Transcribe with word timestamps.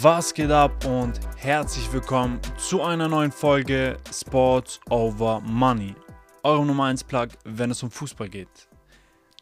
Was 0.00 0.32
geht 0.32 0.52
ab 0.52 0.84
und 0.84 1.18
herzlich 1.38 1.92
willkommen 1.92 2.40
zu 2.56 2.82
einer 2.82 3.08
neuen 3.08 3.32
Folge 3.32 3.96
Sports 4.12 4.80
Over 4.90 5.40
Money. 5.40 5.96
Eurem 6.44 6.68
Nummer 6.68 6.84
1 6.84 7.02
Plug, 7.02 7.28
wenn 7.44 7.72
es 7.72 7.82
um 7.82 7.90
Fußball 7.90 8.28
geht. 8.28 8.68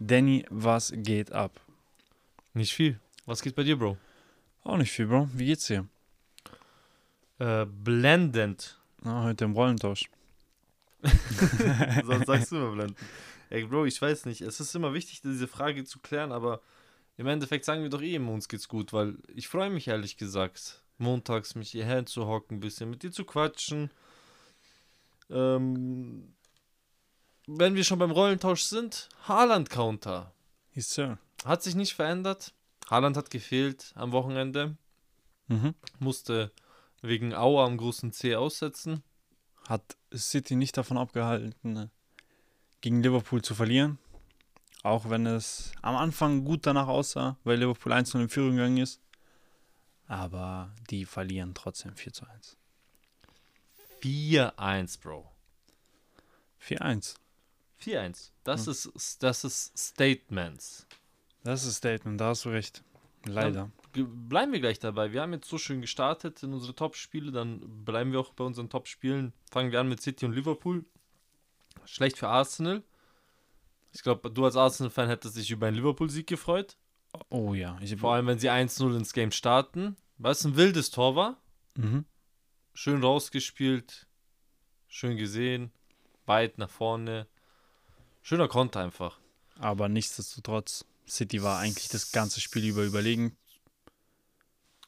Danny, 0.01 0.47
was 0.49 0.95
geht 0.97 1.31
ab? 1.31 1.61
Nicht 2.55 2.73
viel. 2.73 2.99
Was 3.27 3.43
geht 3.43 3.55
bei 3.55 3.65
dir, 3.65 3.77
Bro? 3.79 3.99
Auch 4.65 4.79
nicht 4.79 4.93
viel, 4.93 5.07
Bro. 5.07 5.29
Wie 5.35 5.45
geht's 5.45 5.67
dir? 5.67 5.87
Äh, 7.39 7.67
blendend. 7.67 8.81
Na, 9.03 9.25
heute 9.25 9.45
im 9.45 9.53
Rollentausch. 9.53 10.09
Sonst 12.03 12.27
sagst 12.27 12.53
du 12.53 12.57
immer 12.57 12.73
blendend. 12.75 12.99
Ey, 13.51 13.65
Bro, 13.65 13.85
ich 13.85 14.01
weiß 14.01 14.25
nicht. 14.25 14.41
Es 14.41 14.59
ist 14.59 14.75
immer 14.75 14.95
wichtig, 14.95 15.21
diese 15.21 15.49
Frage 15.49 15.85
zu 15.85 15.99
klären, 15.99 16.33
aber 16.33 16.63
im 17.17 17.27
Endeffekt 17.27 17.65
sagen 17.65 17.83
wir 17.83 17.91
doch 17.91 18.03
eh 18.03 18.19
uns 18.19 18.49
geht's 18.49 18.69
gut, 18.69 18.93
weil 18.93 19.17
ich 19.35 19.49
freue 19.49 19.71
mich 19.71 19.89
ehrlich 19.89 20.17
gesagt, 20.17 20.83
montags 20.99 21.55
mich 21.55 21.71
hierher 21.71 22.07
zu 22.07 22.27
hocken, 22.27 22.59
ein 22.59 22.61
bisschen 22.61 22.91
mit 22.91 23.03
dir 23.03 23.13
zu 23.13 23.25
quatschen. 23.25 23.91
Ähm, 25.31 26.35
wenn 27.47 27.75
wir 27.75 27.85
schon 27.85 27.99
beim 27.99 28.11
Rollentausch 28.11 28.63
sind, 28.63 29.09
Haaland-Counter. 29.29 30.33
Yes, 30.73 30.91
sir. 30.93 31.19
Hat 31.45 31.63
sich 31.63 31.75
nicht 31.75 31.95
verändert. 31.95 32.53
Haaland 32.91 33.17
hat 33.17 33.31
gefehlt 33.31 33.93
am 33.95 34.13
Wochenende. 34.13 34.77
Mhm. 35.49 35.75
Musste 35.99 36.53
wegen 37.03 37.35
Aua 37.35 37.65
am 37.65 37.77
großen 37.77 38.13
C 38.13 38.35
aussetzen. 38.35 39.03
Hat 39.69 39.97
City 40.15 40.55
nicht 40.55 40.77
davon 40.77 40.99
abgehalten, 40.99 41.91
gegen 42.81 43.03
Liverpool 43.03 43.43
zu 43.43 43.55
verlieren. 43.55 43.99
Auch 44.87 45.11
wenn 45.11 45.27
es 45.27 45.73
am 45.83 45.97
Anfang 45.97 46.45
gut 46.45 46.65
danach 46.65 46.87
aussah, 46.87 47.37
weil 47.43 47.59
Liverpool 47.59 47.93
1 47.93 48.15
in 48.15 48.29
Führung 48.29 48.53
gegangen 48.57 48.77
ist. 48.79 49.01
Aber 50.07 50.73
die 50.91 51.05
verlieren 51.05 51.55
trotzdem 51.55 51.97
4 51.97 52.13
zu 52.13 52.25
1. 52.29 52.57
4-1, 54.01 55.01
Bro. 55.01 55.29
4-1. 56.61 57.17
4-1. 57.83 58.31
Das, 58.45 58.67
Hm. 58.67 58.73
ist, 58.73 59.23
das 59.23 59.45
ist 59.45 59.77
Statements. 59.77 60.87
Das 61.43 61.65
ist 61.65 61.77
Statement, 61.77 62.21
da 62.21 62.29
hast 62.29 62.45
du 62.45 62.51
recht. 62.51 62.83
Leider. 63.25 63.71
Ge- 63.93 64.07
Bleiben 64.09 64.53
wir 64.53 64.61
gleich 64.61 64.79
dabei. 64.79 65.13
Wir 65.13 65.23
haben 65.23 65.33
jetzt 65.33 65.49
so 65.49 65.59
schön 65.59 65.81
gestartet 65.81 66.43
in 66.43 66.53
unsere 66.53 66.75
Top-Spiele, 66.75 67.33
dann 67.33 67.85
bleiben 67.85 68.13
wir 68.13 68.21
auch 68.21 68.33
bei 68.35 68.45
unseren 68.45 68.69
Top-Spielen. 68.71 69.33
Fangen 69.51 69.73
wir 69.73 69.81
an 69.81 69.89
mit 69.89 70.01
City 70.01 70.27
und 70.27 70.33
Liverpool. 70.33 70.85
Schlecht 71.87 72.19
für 72.19 72.29
Arsenal. 72.29 72.83
Ich 73.97 74.03
glaube, 74.03 74.31
du 74.31 74.45
als 74.45 74.57
Arsenal-Fan 74.57 75.09
hättest 75.09 75.39
dich 75.39 75.51
über 75.51 75.67
einen 75.69 75.77
Liverpool-Sieg 75.77 76.27
gefreut. 76.27 76.77
Oh 77.31 77.55
ja. 77.55 77.79
Ich, 77.81 77.97
Vor 77.97 78.13
allem, 78.13 78.27
wenn 78.27 78.39
sie 78.39 78.51
1-0 78.51 78.95
ins 78.95 79.15
Game 79.15 79.33
starten. 79.33 79.97
Weil 80.19 80.33
es 80.33 80.45
ein 80.45 80.57
wildes 80.57 80.91
Tor 80.91 81.17
war. 81.17 81.41
Mhm. 81.77 82.05
Schön 82.75 83.03
rausgespielt. 83.03 84.07
Schön 84.87 85.17
gesehen. 85.17 85.73
Weit 86.27 86.59
nach 86.59 86.69
vorne. 86.69 87.27
Schöner 88.21 88.49
Konter 88.49 88.81
einfach. 88.81 89.19
Aber 89.59 89.89
nichtsdestotrotz, 89.89 90.85
City 91.09 91.43
war 91.43 91.59
eigentlich 91.59 91.89
das 91.89 92.13
ganze 92.13 92.43
Spiel 92.43 92.67
über 92.67 92.83
überlegen. 92.85 93.35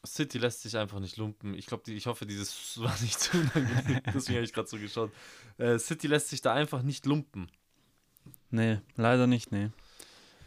City 0.05 0.37
lässt 0.37 0.61
sich 0.61 0.77
einfach 0.77 1.01
nicht 1.01 1.17
lumpen. 1.17 1.55
Ich 1.55 1.65
glaube, 1.65 1.91
ich 1.91 2.07
hoffe, 2.07 2.27
dieses 2.27 2.79
war 2.81 2.95
nicht 3.01 3.19
zu 3.19 3.39
unangenehm. 3.39 4.03
Deswegen 4.13 4.37
habe 4.37 4.45
ich 4.45 4.53
gerade 4.53 4.69
so 4.69 4.79
geschaut. 4.79 5.13
Äh, 5.57 5.79
City 5.79 6.09
lässt 6.09 6.29
sich 6.29 6.43
da 6.43 6.53
einfach 6.53 6.83
nicht 6.83 7.07
lumpen. 7.07 7.51
Nee, 8.51 8.79
leider 8.97 9.27
nicht, 9.27 9.53
nee. 9.53 9.71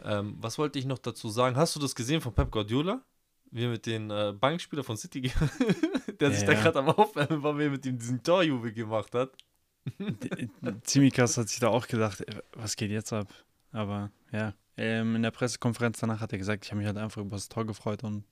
Ähm, 0.04 0.36
was 0.40 0.58
wollte 0.58 0.80
ich 0.80 0.86
noch 0.86 0.98
dazu 0.98 1.30
sagen? 1.30 1.56
Hast 1.56 1.76
du 1.76 1.80
das 1.80 1.94
gesehen 1.96 2.22
von 2.22 2.34
Pep 2.34 2.52
Guardiola? 2.52 3.02
Wie 3.52 3.66
er 3.66 3.70
mit 3.70 3.86
den 3.86 4.10
äh, 4.10 4.34
Bankspieler 4.38 4.84
von 4.84 4.98
City, 4.98 5.22
der 6.20 6.32
sich 6.32 6.46
da 6.46 6.54
Ja. 6.54 6.62
gerade 6.62 6.80
am 6.80 6.90
Aufwärmen 6.90 7.44
war, 7.44 7.58
wie 7.60 7.64
er 7.64 7.70
mit 7.70 7.86
ihm 7.86 7.98
diesen 8.00 8.24
Torjubel 8.24 8.72
gemacht 8.72 9.14
hat. 9.14 9.32
Ziemlich 10.84 11.14
krass 11.14 11.38
hat 11.38 11.50
sich 11.50 11.60
da 11.60 11.68
auch 11.68 11.88
gedacht, 11.88 12.22
äh, 12.22 12.42
was 12.54 12.76
geht 12.76 12.92
jetzt 12.92 13.12
ab? 13.14 13.28
Aber 13.72 14.12
ja, 14.32 14.54
ähm, 14.78 15.16
in 15.16 15.24
der 15.24 15.32
Pressekonferenz 15.32 16.00
danach 16.00 16.22
hat 16.22 16.32
er 16.32 16.38
gesagt, 16.38 16.66
ich 16.66 16.72
habe 16.72 16.80
mich 16.80 16.88
halt 16.88 16.98
einfach 16.98 17.22
über 17.22 17.36
das 17.36 17.50
Tor 17.50 17.66
gefreut 17.66 18.04
und 18.04 18.24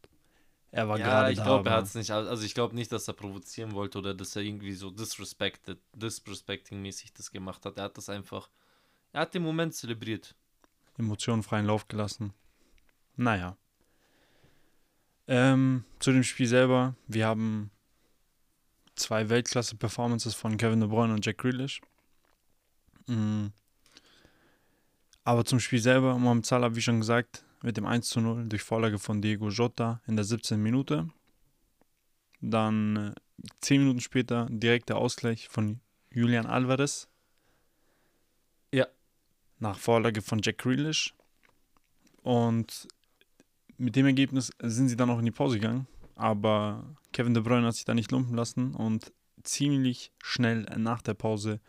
er 0.71 0.87
war 0.87 0.99
ja, 0.99 1.05
gerade 1.05 1.31
ich 1.31 1.41
glaube, 1.41 1.69
er 1.69 1.77
hat 1.77 1.85
es 1.85 1.95
nicht. 1.95 2.11
Also 2.11 2.43
ich 2.43 2.53
glaube 2.53 2.75
nicht, 2.75 2.91
dass 2.91 3.07
er 3.07 3.13
provozieren 3.15 3.73
wollte 3.73 3.97
oder 3.97 4.13
dass 4.13 4.35
er 4.35 4.43
irgendwie 4.43 4.73
so 4.73 4.91
disrespected, 4.91 5.79
disrespecting-mäßig 5.95 7.13
das 7.13 7.31
gemacht 7.31 7.65
hat. 7.65 7.77
Er 7.77 7.85
hat 7.85 7.97
das 7.97 8.09
einfach. 8.09 8.49
Er 9.11 9.21
hat 9.21 9.33
den 9.33 9.43
Moment 9.43 9.73
zelebriert. 9.73 10.35
Emotionen 10.97 11.43
freien 11.43 11.65
Lauf 11.65 11.87
gelassen. 11.87 12.33
Naja. 13.15 13.57
Ähm, 15.27 15.85
zu 15.99 16.11
dem 16.11 16.23
Spiel 16.23 16.47
selber. 16.47 16.95
Wir 17.07 17.27
haben 17.27 17.71
zwei 18.95 19.29
Weltklasse-Performances 19.29 20.35
von 20.35 20.57
Kevin 20.57 20.81
De 20.81 20.89
Bruyne 20.89 21.13
und 21.13 21.25
Jack 21.25 21.37
Grealish. 21.37 21.81
Mm. 23.07 23.47
Aber 25.23 25.45
zum 25.45 25.59
Spiel 25.59 25.79
selber, 25.79 26.17
Mohamed 26.17 26.45
Salah, 26.45 26.75
wie 26.75 26.81
schon 26.81 26.99
gesagt, 26.99 27.43
mit 27.61 27.77
dem 27.77 27.85
1 27.85 28.09
zu 28.09 28.21
0 28.21 28.47
durch 28.47 28.63
Vorlage 28.63 28.99
von 28.99 29.21
Diego 29.21 29.49
Jota 29.49 30.01
in 30.07 30.15
der 30.15 30.25
17. 30.25 30.61
Minute. 30.61 31.09
Dann 32.41 32.95
äh, 32.95 33.13
10 33.61 33.81
Minuten 33.81 34.01
später 34.01 34.47
direkt 34.49 34.89
der 34.89 34.97
Ausgleich 34.97 35.47
von 35.49 35.79
Julian 36.11 36.45
Alvarez. 36.45 37.07
Nach 39.59 39.77
Vorlage 39.77 40.21
von 40.21 40.39
Jack 40.41 40.57
Grealish. 40.59 41.13
Und 42.23 42.87
mit 43.77 43.95
dem 43.95 44.05
Ergebnis 44.05 44.51
sind 44.61 44.89
sie 44.89 44.95
dann 44.95 45.09
auch 45.09 45.19
in 45.19 45.25
die 45.25 45.31
Pause 45.31 45.59
gegangen. 45.59 45.87
Aber 46.15 46.95
Kevin 47.13 47.33
De 47.33 47.41
Bruyne 47.41 47.65
hat 47.65 47.75
sich 47.75 47.85
da 47.85 47.93
nicht 47.93 48.11
lumpen 48.11 48.35
lassen 48.35 48.75
und 48.75 49.13
ziemlich 49.43 50.11
schnell 50.21 50.63
nach 50.77 51.01
der 51.01 51.13
Pause, 51.13 51.59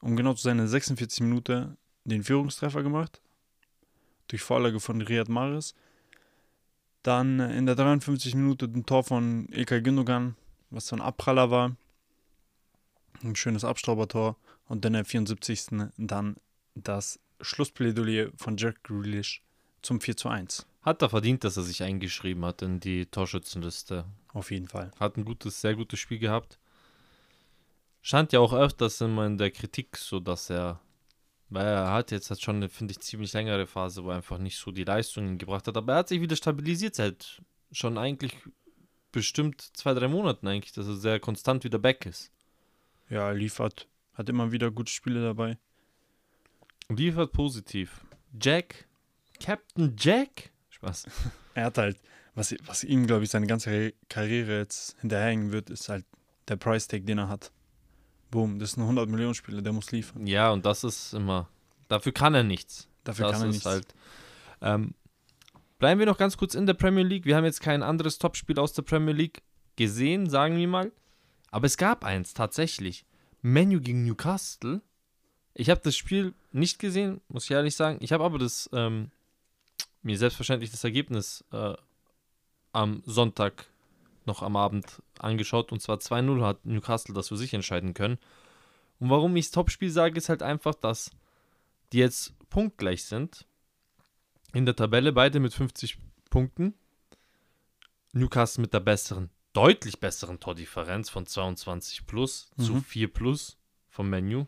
um 0.00 0.16
genau 0.16 0.32
zu 0.34 0.42
sein, 0.42 0.52
in 0.52 0.64
der 0.64 0.68
46 0.68 1.20
Minute 1.20 1.76
den 2.04 2.24
Führungstreffer 2.24 2.82
gemacht. 2.82 3.20
Durch 4.28 4.42
Vorlage 4.42 4.80
von 4.80 5.00
Riyad 5.02 5.28
Mahrez. 5.28 5.74
Dann 7.02 7.40
in 7.40 7.66
der 7.66 7.74
53 7.74 8.34
Minute 8.34 8.66
ein 8.66 8.86
Tor 8.86 9.04
von 9.04 9.46
Ilkay 9.50 9.82
Gündogan, 9.82 10.36
was 10.70 10.86
so 10.86 10.96
ein 10.96 11.02
Abpraller 11.02 11.50
war. 11.50 11.76
Ein 13.22 13.36
schönes 13.36 13.64
Abstaubertor. 13.64 14.36
Und 14.66 14.84
dann 14.84 14.94
in 14.94 14.98
der 14.98 15.04
74. 15.04 15.66
dann 15.96 16.36
das 16.82 17.20
Schlussplädoyer 17.40 18.30
von 18.36 18.56
Jack 18.56 18.82
Grealish 18.84 19.42
zum 19.82 20.00
4 20.00 20.16
zu 20.16 20.28
1. 20.28 20.66
Hat 20.82 21.02
er 21.02 21.10
verdient, 21.10 21.44
dass 21.44 21.56
er 21.56 21.62
sich 21.62 21.82
eingeschrieben 21.82 22.44
hat 22.44 22.62
in 22.62 22.80
die 22.80 23.06
Torschützenliste. 23.06 24.04
Auf 24.32 24.50
jeden 24.50 24.68
Fall. 24.68 24.90
Hat 24.98 25.16
ein 25.16 25.24
gutes, 25.24 25.60
sehr 25.60 25.74
gutes 25.74 25.98
Spiel 25.98 26.18
gehabt. 26.18 26.58
Stand 28.02 28.32
ja 28.32 28.40
auch 28.40 28.54
öfters 28.54 29.00
immer 29.00 29.26
in 29.26 29.36
der 29.36 29.50
Kritik, 29.50 29.96
so 29.96 30.20
dass 30.20 30.48
er, 30.48 30.80
weil 31.50 31.66
er 31.66 31.92
hat 31.92 32.10
jetzt 32.12 32.30
halt 32.30 32.40
schon 32.40 32.56
eine, 32.56 32.68
finde 32.68 32.92
ich, 32.92 33.00
ziemlich 33.00 33.32
längere 33.32 33.66
Phase, 33.66 34.04
wo 34.04 34.10
er 34.10 34.16
einfach 34.16 34.38
nicht 34.38 34.56
so 34.56 34.70
die 34.70 34.84
Leistungen 34.84 35.36
gebracht 35.36 35.66
hat. 35.66 35.76
Aber 35.76 35.92
er 35.92 35.98
hat 35.98 36.08
sich 36.08 36.20
wieder 36.20 36.36
stabilisiert 36.36 36.94
seit 36.94 37.42
schon 37.72 37.98
eigentlich 37.98 38.34
bestimmt 39.12 39.60
zwei, 39.60 39.92
drei 39.92 40.08
Monaten 40.08 40.46
eigentlich, 40.46 40.72
dass 40.72 40.86
er 40.86 40.96
sehr 40.96 41.20
konstant 41.20 41.64
wieder 41.64 41.78
back 41.78 42.06
ist. 42.06 42.30
Ja, 43.10 43.28
er 43.28 43.34
liefert. 43.34 43.86
Hat 44.14 44.28
immer 44.28 44.52
wieder 44.52 44.70
gute 44.70 44.92
Spiele 44.92 45.22
dabei. 45.22 45.58
Liefert 46.90 47.32
positiv. 47.32 48.04
Jack, 48.40 48.86
Captain 49.42 49.94
Jack? 49.98 50.50
Spaß. 50.70 51.06
Er 51.52 51.64
hat 51.64 51.78
halt, 51.78 52.00
was, 52.36 52.54
was 52.64 52.84
ihm, 52.84 53.08
glaube 53.08 53.24
ich, 53.24 53.30
seine 53.30 53.48
ganze 53.48 53.92
Karriere 54.08 54.58
jetzt 54.58 54.96
hinterherhängen 55.00 55.50
wird, 55.50 55.68
ist 55.68 55.88
halt 55.88 56.06
der 56.46 56.54
Price 56.56 56.86
Tag, 56.86 57.04
den 57.04 57.18
er 57.18 57.28
hat. 57.28 57.50
Boom, 58.30 58.60
das 58.60 58.70
ist 58.70 58.76
ein 58.76 58.82
100 58.82 59.08
Millionen 59.08 59.34
Spieler, 59.34 59.60
der 59.62 59.72
muss 59.72 59.90
liefern. 59.90 60.28
Ja, 60.28 60.52
und 60.52 60.64
das 60.64 60.84
ist 60.84 61.12
immer, 61.12 61.48
dafür 61.88 62.12
kann 62.12 62.34
er 62.34 62.44
nichts. 62.44 62.88
Dafür 63.02 63.26
das 63.26 63.32
kann 63.32 63.42
er 63.42 63.48
nichts. 63.48 63.66
halt. 63.66 63.94
Ähm, 64.62 64.94
bleiben 65.80 65.98
wir 65.98 66.06
noch 66.06 66.18
ganz 66.18 66.36
kurz 66.36 66.54
in 66.54 66.66
der 66.66 66.74
Premier 66.74 67.02
League. 67.02 67.24
Wir 67.24 67.36
haben 67.36 67.44
jetzt 67.44 67.60
kein 67.60 67.82
anderes 67.82 68.18
Topspiel 68.18 68.58
aus 68.60 68.72
der 68.72 68.82
Premier 68.82 69.12
League 69.12 69.42
gesehen, 69.74 70.30
sagen 70.30 70.56
wir 70.56 70.68
mal. 70.68 70.92
Aber 71.50 71.66
es 71.66 71.76
gab 71.76 72.04
eins 72.04 72.32
tatsächlich. 72.32 73.04
Menu 73.42 73.80
gegen 73.80 74.04
Newcastle. 74.04 74.82
Ich 75.54 75.68
habe 75.70 75.80
das 75.82 75.96
Spiel 75.96 76.34
nicht 76.52 76.78
gesehen, 76.78 77.20
muss 77.28 77.44
ich 77.44 77.50
ehrlich 77.50 77.76
sagen. 77.76 77.98
Ich 78.00 78.12
habe 78.12 78.24
aber 78.24 78.38
das 78.38 78.70
ähm, 78.72 79.10
mir 80.02 80.16
selbstverständlich 80.16 80.70
das 80.70 80.84
Ergebnis 80.84 81.44
äh, 81.52 81.74
am 82.72 83.02
Sonntag 83.04 83.66
noch 84.26 84.42
am 84.42 84.56
Abend 84.56 85.02
angeschaut. 85.18 85.72
Und 85.72 85.80
zwar 85.80 85.98
2-0 85.98 86.44
hat 86.44 86.64
Newcastle 86.64 87.14
das 87.14 87.28
für 87.28 87.36
sich 87.36 87.52
entscheiden 87.52 87.94
können. 87.94 88.18
Und 89.00 89.10
warum 89.10 89.34
ich 89.36 89.46
das 89.46 89.52
Topspiel 89.52 89.90
sage, 89.90 90.18
ist 90.18 90.28
halt 90.28 90.42
einfach, 90.42 90.74
dass 90.74 91.10
die 91.92 91.98
jetzt 91.98 92.34
punktgleich 92.50 93.04
sind. 93.04 93.46
In 94.52 94.66
der 94.66 94.76
Tabelle 94.76 95.12
beide 95.12 95.40
mit 95.40 95.54
50 95.54 95.98
Punkten. 96.28 96.74
Newcastle 98.12 98.62
mit 98.62 98.74
der 98.74 98.80
besseren, 98.80 99.30
deutlich 99.52 100.00
besseren 100.00 100.40
Tordifferenz 100.40 101.08
von 101.10 101.26
22 101.26 102.06
plus 102.06 102.50
zu 102.58 102.74
Mhm. 102.74 102.84
4 102.84 103.12
plus 103.12 103.56
vom 103.88 104.10
Menu. 104.10 104.46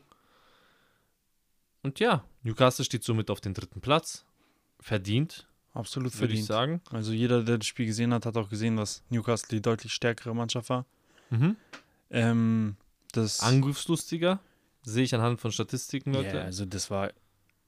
Und 1.82 1.98
ja, 2.00 2.24
Newcastle 2.42 2.84
steht 2.84 3.04
somit 3.04 3.30
auf 3.30 3.40
den 3.40 3.54
dritten 3.54 3.80
Platz. 3.80 4.24
Verdient. 4.80 5.48
Absolut 5.74 6.12
würde 6.20 6.34
ich 6.34 6.44
verdient. 6.44 6.80
sagen. 6.88 6.96
Also 6.96 7.12
jeder, 7.12 7.42
der 7.42 7.58
das 7.58 7.66
Spiel 7.66 7.86
gesehen 7.86 8.12
hat, 8.12 8.26
hat 8.26 8.36
auch 8.36 8.48
gesehen, 8.48 8.76
dass 8.76 9.02
Newcastle 9.08 9.48
die 9.56 9.62
deutlich 9.62 9.92
stärkere 9.92 10.34
Mannschaft 10.34 10.68
war. 10.68 10.84
Mhm. 11.30 11.56
Ähm, 12.10 12.76
das 13.12 13.40
Angriffslustiger, 13.40 14.40
sehe 14.82 15.04
ich 15.04 15.14
anhand 15.14 15.40
von 15.40 15.50
Statistiken, 15.50 16.12
Ja, 16.14 16.20
Leute. 16.20 16.42
also 16.42 16.66
das 16.66 16.90
war, 16.90 17.12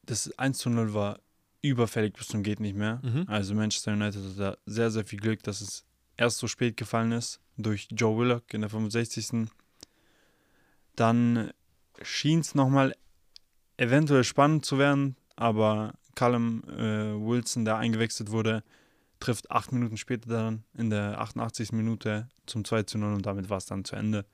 das 0.02 0.36
1 0.38 0.58
zu 0.58 0.68
0 0.70 0.92
war 0.92 1.18
überfällig 1.62 2.12
bis 2.14 2.28
zum 2.28 2.42
geht 2.42 2.60
nicht 2.60 2.76
mehr. 2.76 3.00
Mhm. 3.02 3.24
Also 3.26 3.54
Manchester 3.54 3.92
United 3.92 4.22
hat 4.22 4.38
da 4.38 4.56
sehr, 4.66 4.90
sehr 4.90 5.04
viel 5.06 5.18
Glück, 5.18 5.42
dass 5.42 5.62
es 5.62 5.84
erst 6.18 6.38
so 6.38 6.46
spät 6.46 6.76
gefallen 6.76 7.12
ist 7.12 7.40
durch 7.56 7.88
Joe 7.90 8.18
Willock 8.18 8.52
in 8.52 8.60
der 8.60 8.68
65. 8.70 9.48
Dann 10.96 11.52
schien 12.02 12.40
es 12.40 12.54
nochmal 12.54 12.94
eventuell 13.76 14.24
spannend 14.24 14.64
zu 14.64 14.78
werden, 14.78 15.16
aber 15.36 15.94
Callum 16.14 16.62
äh, 16.68 17.14
Wilson, 17.14 17.64
der 17.64 17.76
eingewechselt 17.76 18.30
wurde, 18.30 18.62
trifft 19.20 19.50
acht 19.50 19.72
Minuten 19.72 19.96
später 19.96 20.28
dann 20.28 20.64
in 20.74 20.90
der 20.90 21.20
88. 21.20 21.72
Minute 21.72 22.28
zum 22.46 22.64
2 22.64 22.82
zu 22.84 22.98
0 22.98 23.14
und 23.14 23.26
damit 23.26 23.48
war 23.48 23.58
es 23.58 23.66
dann 23.66 23.84
zu 23.84 23.96
Ende. 23.96 24.26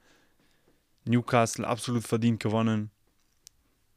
Newcastle 1.05 1.67
absolut 1.67 2.07
verdient 2.07 2.43
gewonnen. 2.43 2.91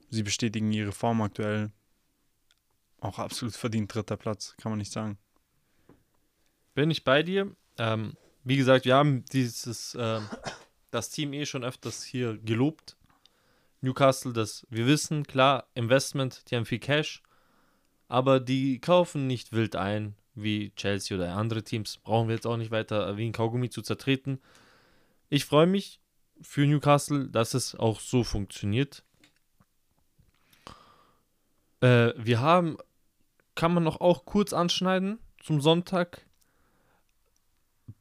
Sie 0.10 0.24
bestätigen 0.24 0.72
ihre 0.72 0.92
Form 0.92 1.22
aktuell. 1.22 1.72
Auch 3.00 3.19
absolut 3.19 3.56
verdient 3.56 3.94
dritter 3.94 4.16
Platz, 4.16 4.56
kann 4.62 4.72
man 4.72 4.80
nicht 4.80 4.92
sagen. 4.92 5.18
Bin 6.75 6.89
ich 6.89 7.04
bei 7.04 7.24
dir. 7.24 7.56
Ähm, 7.78 8.16
wie 8.44 8.56
gesagt, 8.56 8.86
wir 8.86 8.96
haben 8.96 9.25
dieses, 9.25 9.98
ähm, 10.00 10.28
das 10.92 11.10
Team 11.10 11.34
eh 11.34 11.46
schon 11.46 11.63
öfters 11.63 12.04
hier 12.04 12.38
gelobt. 12.38 12.96
Newcastle, 13.84 14.34
das 14.34 14.66
wir 14.70 14.88
wissen, 14.88 15.26
klar, 15.28 15.68
Investment, 15.76 16.50
die 16.50 16.56
haben 16.56 16.66
viel 16.66 16.80
Cash, 16.80 17.22
aber 18.08 18.40
die 18.40 18.80
kaufen 18.80 19.28
nicht 19.28 19.52
wild 19.52 19.76
ein, 19.76 20.16
wie 20.36 20.72
Chelsea 20.76 21.16
oder 21.18 21.36
andere 21.36 21.64
Teams. 21.64 21.98
Brauchen 21.98 22.28
wir 22.28 22.36
jetzt 22.36 22.48
auch 22.48 22.58
nicht 22.58 22.72
weiter 22.72 23.18
wie 23.18 23.26
ein 23.26 23.34
Kaugummi 23.34 23.70
zu 23.70 23.82
zertreten. 23.82 24.40
Ich 25.30 25.46
freue 25.46 25.68
mich 25.68 26.00
für 26.42 26.66
Newcastle, 26.66 27.28
dass 27.28 27.54
es 27.54 27.76
auch 27.76 28.00
so 28.00 28.24
funktioniert. 28.24 29.04
Äh, 31.82 32.14
wir 32.18 32.40
haben, 32.40 32.78
kann 33.56 33.74
man 33.74 33.84
noch 33.84 34.00
auch 34.00 34.26
kurz 34.26 34.54
anschneiden 34.54 35.20
zum 35.42 35.60
Sonntag. 35.60 36.26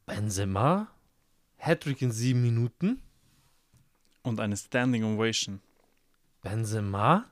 Benzema, 0.05 0.87
Hattrick 1.57 2.01
in 2.01 2.11
sieben 2.11 2.41
Minuten. 2.41 3.01
Und 4.21 4.39
eine 4.39 4.55
Standing 4.55 5.03
Ovation. 5.03 5.59
Benzema, 6.43 7.25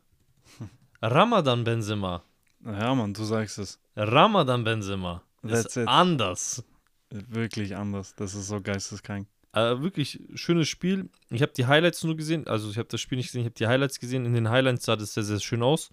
Ramadan 1.01 1.63
Benzema, 1.63 2.23
Ja, 2.65 2.95
Mann, 2.95 3.13
du 3.13 3.23
sagst 3.23 3.59
es. 3.59 3.79
Ramadan 3.95 4.63
Benzema. 4.63 5.21
That's 5.43 5.65
ist 5.65 5.77
it. 5.77 5.87
anders. 5.87 6.63
Wirklich 7.09 7.75
anders. 7.75 8.15
Das 8.15 8.33
ist 8.35 8.47
so 8.47 8.61
geisteskrank. 8.61 9.27
Äh, 9.53 9.81
wirklich 9.81 10.21
schönes 10.35 10.69
Spiel. 10.69 11.09
Ich 11.29 11.41
habe 11.41 11.51
die 11.51 11.65
Highlights 11.65 12.03
nur 12.03 12.15
gesehen. 12.15 12.47
Also 12.47 12.69
ich 12.69 12.77
habe 12.77 12.87
das 12.87 13.01
Spiel 13.01 13.17
nicht 13.17 13.27
gesehen, 13.27 13.41
ich 13.41 13.47
habe 13.47 13.55
die 13.55 13.67
Highlights 13.67 13.99
gesehen. 13.99 14.25
In 14.25 14.33
den 14.33 14.49
Highlights 14.49 14.85
sah 14.85 14.95
das 14.95 15.13
sehr, 15.13 15.23
sehr 15.23 15.39
schön 15.39 15.61
aus. 15.61 15.89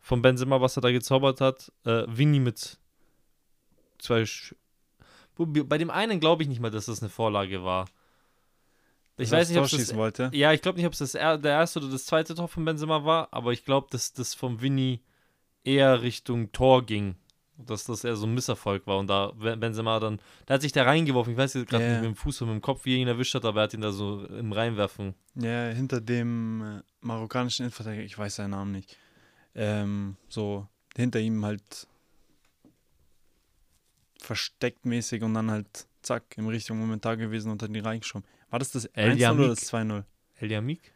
Von 0.00 0.22
Benzema, 0.22 0.60
was 0.60 0.78
er 0.78 0.80
da 0.80 0.90
gezaubert 0.90 1.40
hat. 1.40 1.70
Äh, 1.84 2.04
Vinny 2.08 2.40
mit 2.40 2.78
zwei... 3.98 4.24
Sch 4.24 4.54
Bei 5.36 5.76
dem 5.76 5.90
einen 5.90 6.20
glaube 6.20 6.42
ich 6.44 6.48
nicht 6.48 6.60
mal, 6.60 6.70
dass 6.70 6.86
das 6.86 7.02
eine 7.02 7.10
Vorlage 7.10 7.62
war. 7.64 7.86
Ich 9.18 9.30
Dass 9.30 9.38
weiß 9.38 9.48
nicht, 9.48 9.58
ob 9.58 9.68
das 9.68 9.94
wollte. 9.94 10.30
Ja, 10.34 10.52
ich 10.52 10.60
glaube 10.60 10.76
nicht, 10.76 10.86
ob 10.86 10.92
es 10.92 10.98
das 10.98 11.14
er 11.14 11.38
der 11.38 11.52
erste 11.52 11.78
oder 11.78 11.88
das 11.88 12.04
zweite 12.04 12.34
Tor 12.34 12.48
von 12.48 12.64
Benzema 12.64 13.04
war, 13.04 13.28
aber 13.32 13.52
ich 13.52 13.64
glaube, 13.64 13.86
dass 13.90 14.12
das 14.12 14.34
vom 14.34 14.60
Vinny 14.60 15.00
eher 15.64 16.02
Richtung 16.02 16.52
Tor 16.52 16.84
ging. 16.84 17.16
Dass 17.58 17.84
das 17.84 18.04
eher 18.04 18.16
so 18.16 18.26
ein 18.26 18.34
Misserfolg 18.34 18.86
war 18.86 18.98
und 18.98 19.06
da 19.06 19.28
Ben- 19.28 19.58
Benzema 19.58 19.98
dann, 19.98 20.20
da 20.44 20.54
hat 20.54 20.60
sich 20.60 20.72
da 20.72 20.82
reingeworfen. 20.82 21.32
Ich 21.32 21.38
weiß 21.38 21.54
jetzt 21.54 21.70
gerade 21.70 21.84
Ja, 21.84 21.90
nicht 21.92 22.00
mit 22.02 22.10
dem 22.10 22.16
Fuß 22.16 22.42
oder 22.42 22.52
mit 22.52 22.60
dem 22.60 22.62
Kopf, 22.62 22.84
wie 22.84 22.96
er 22.96 22.98
ihn 22.98 23.08
erwischt 23.08 23.34
hat, 23.34 23.46
aber 23.46 23.60
er 23.60 23.64
hat 23.64 23.72
ihn 23.72 23.80
da 23.80 23.92
so 23.92 24.26
im 24.26 24.52
Reinwerfen. 24.52 25.14
Ja, 25.36 25.68
hinter 25.70 26.02
dem 26.02 26.62
äh, 26.62 26.82
marokkanischen 27.00 27.64
Innenverteidiger, 27.64 28.04
ich 28.04 28.18
weiß 28.18 28.36
seinen 28.36 28.50
Namen 28.50 28.72
nicht. 28.72 28.98
Ähm, 29.54 30.16
so 30.28 30.68
hinter 30.94 31.18
ihm 31.18 31.46
halt 31.46 31.86
versteckt 34.20 34.84
mäßig 34.84 35.22
und 35.22 35.32
dann 35.32 35.50
halt 35.50 35.86
zack, 36.02 36.36
im 36.36 36.48
richtigen 36.48 36.78
Moment 36.78 37.06
da 37.06 37.14
gewesen 37.14 37.50
und 37.50 37.62
hat 37.62 37.70
ihn 37.70 37.84
reingeschoben. 37.84 38.28
War 38.50 38.58
das 38.58 38.70
das 38.70 38.84
El 38.86 39.12
1-0 39.12 39.16
Yamik. 39.16 39.40
oder 39.40 39.48
das 39.48 39.72
2-0? 39.72 40.04
El 40.36 40.50
Yamik? 40.50 40.92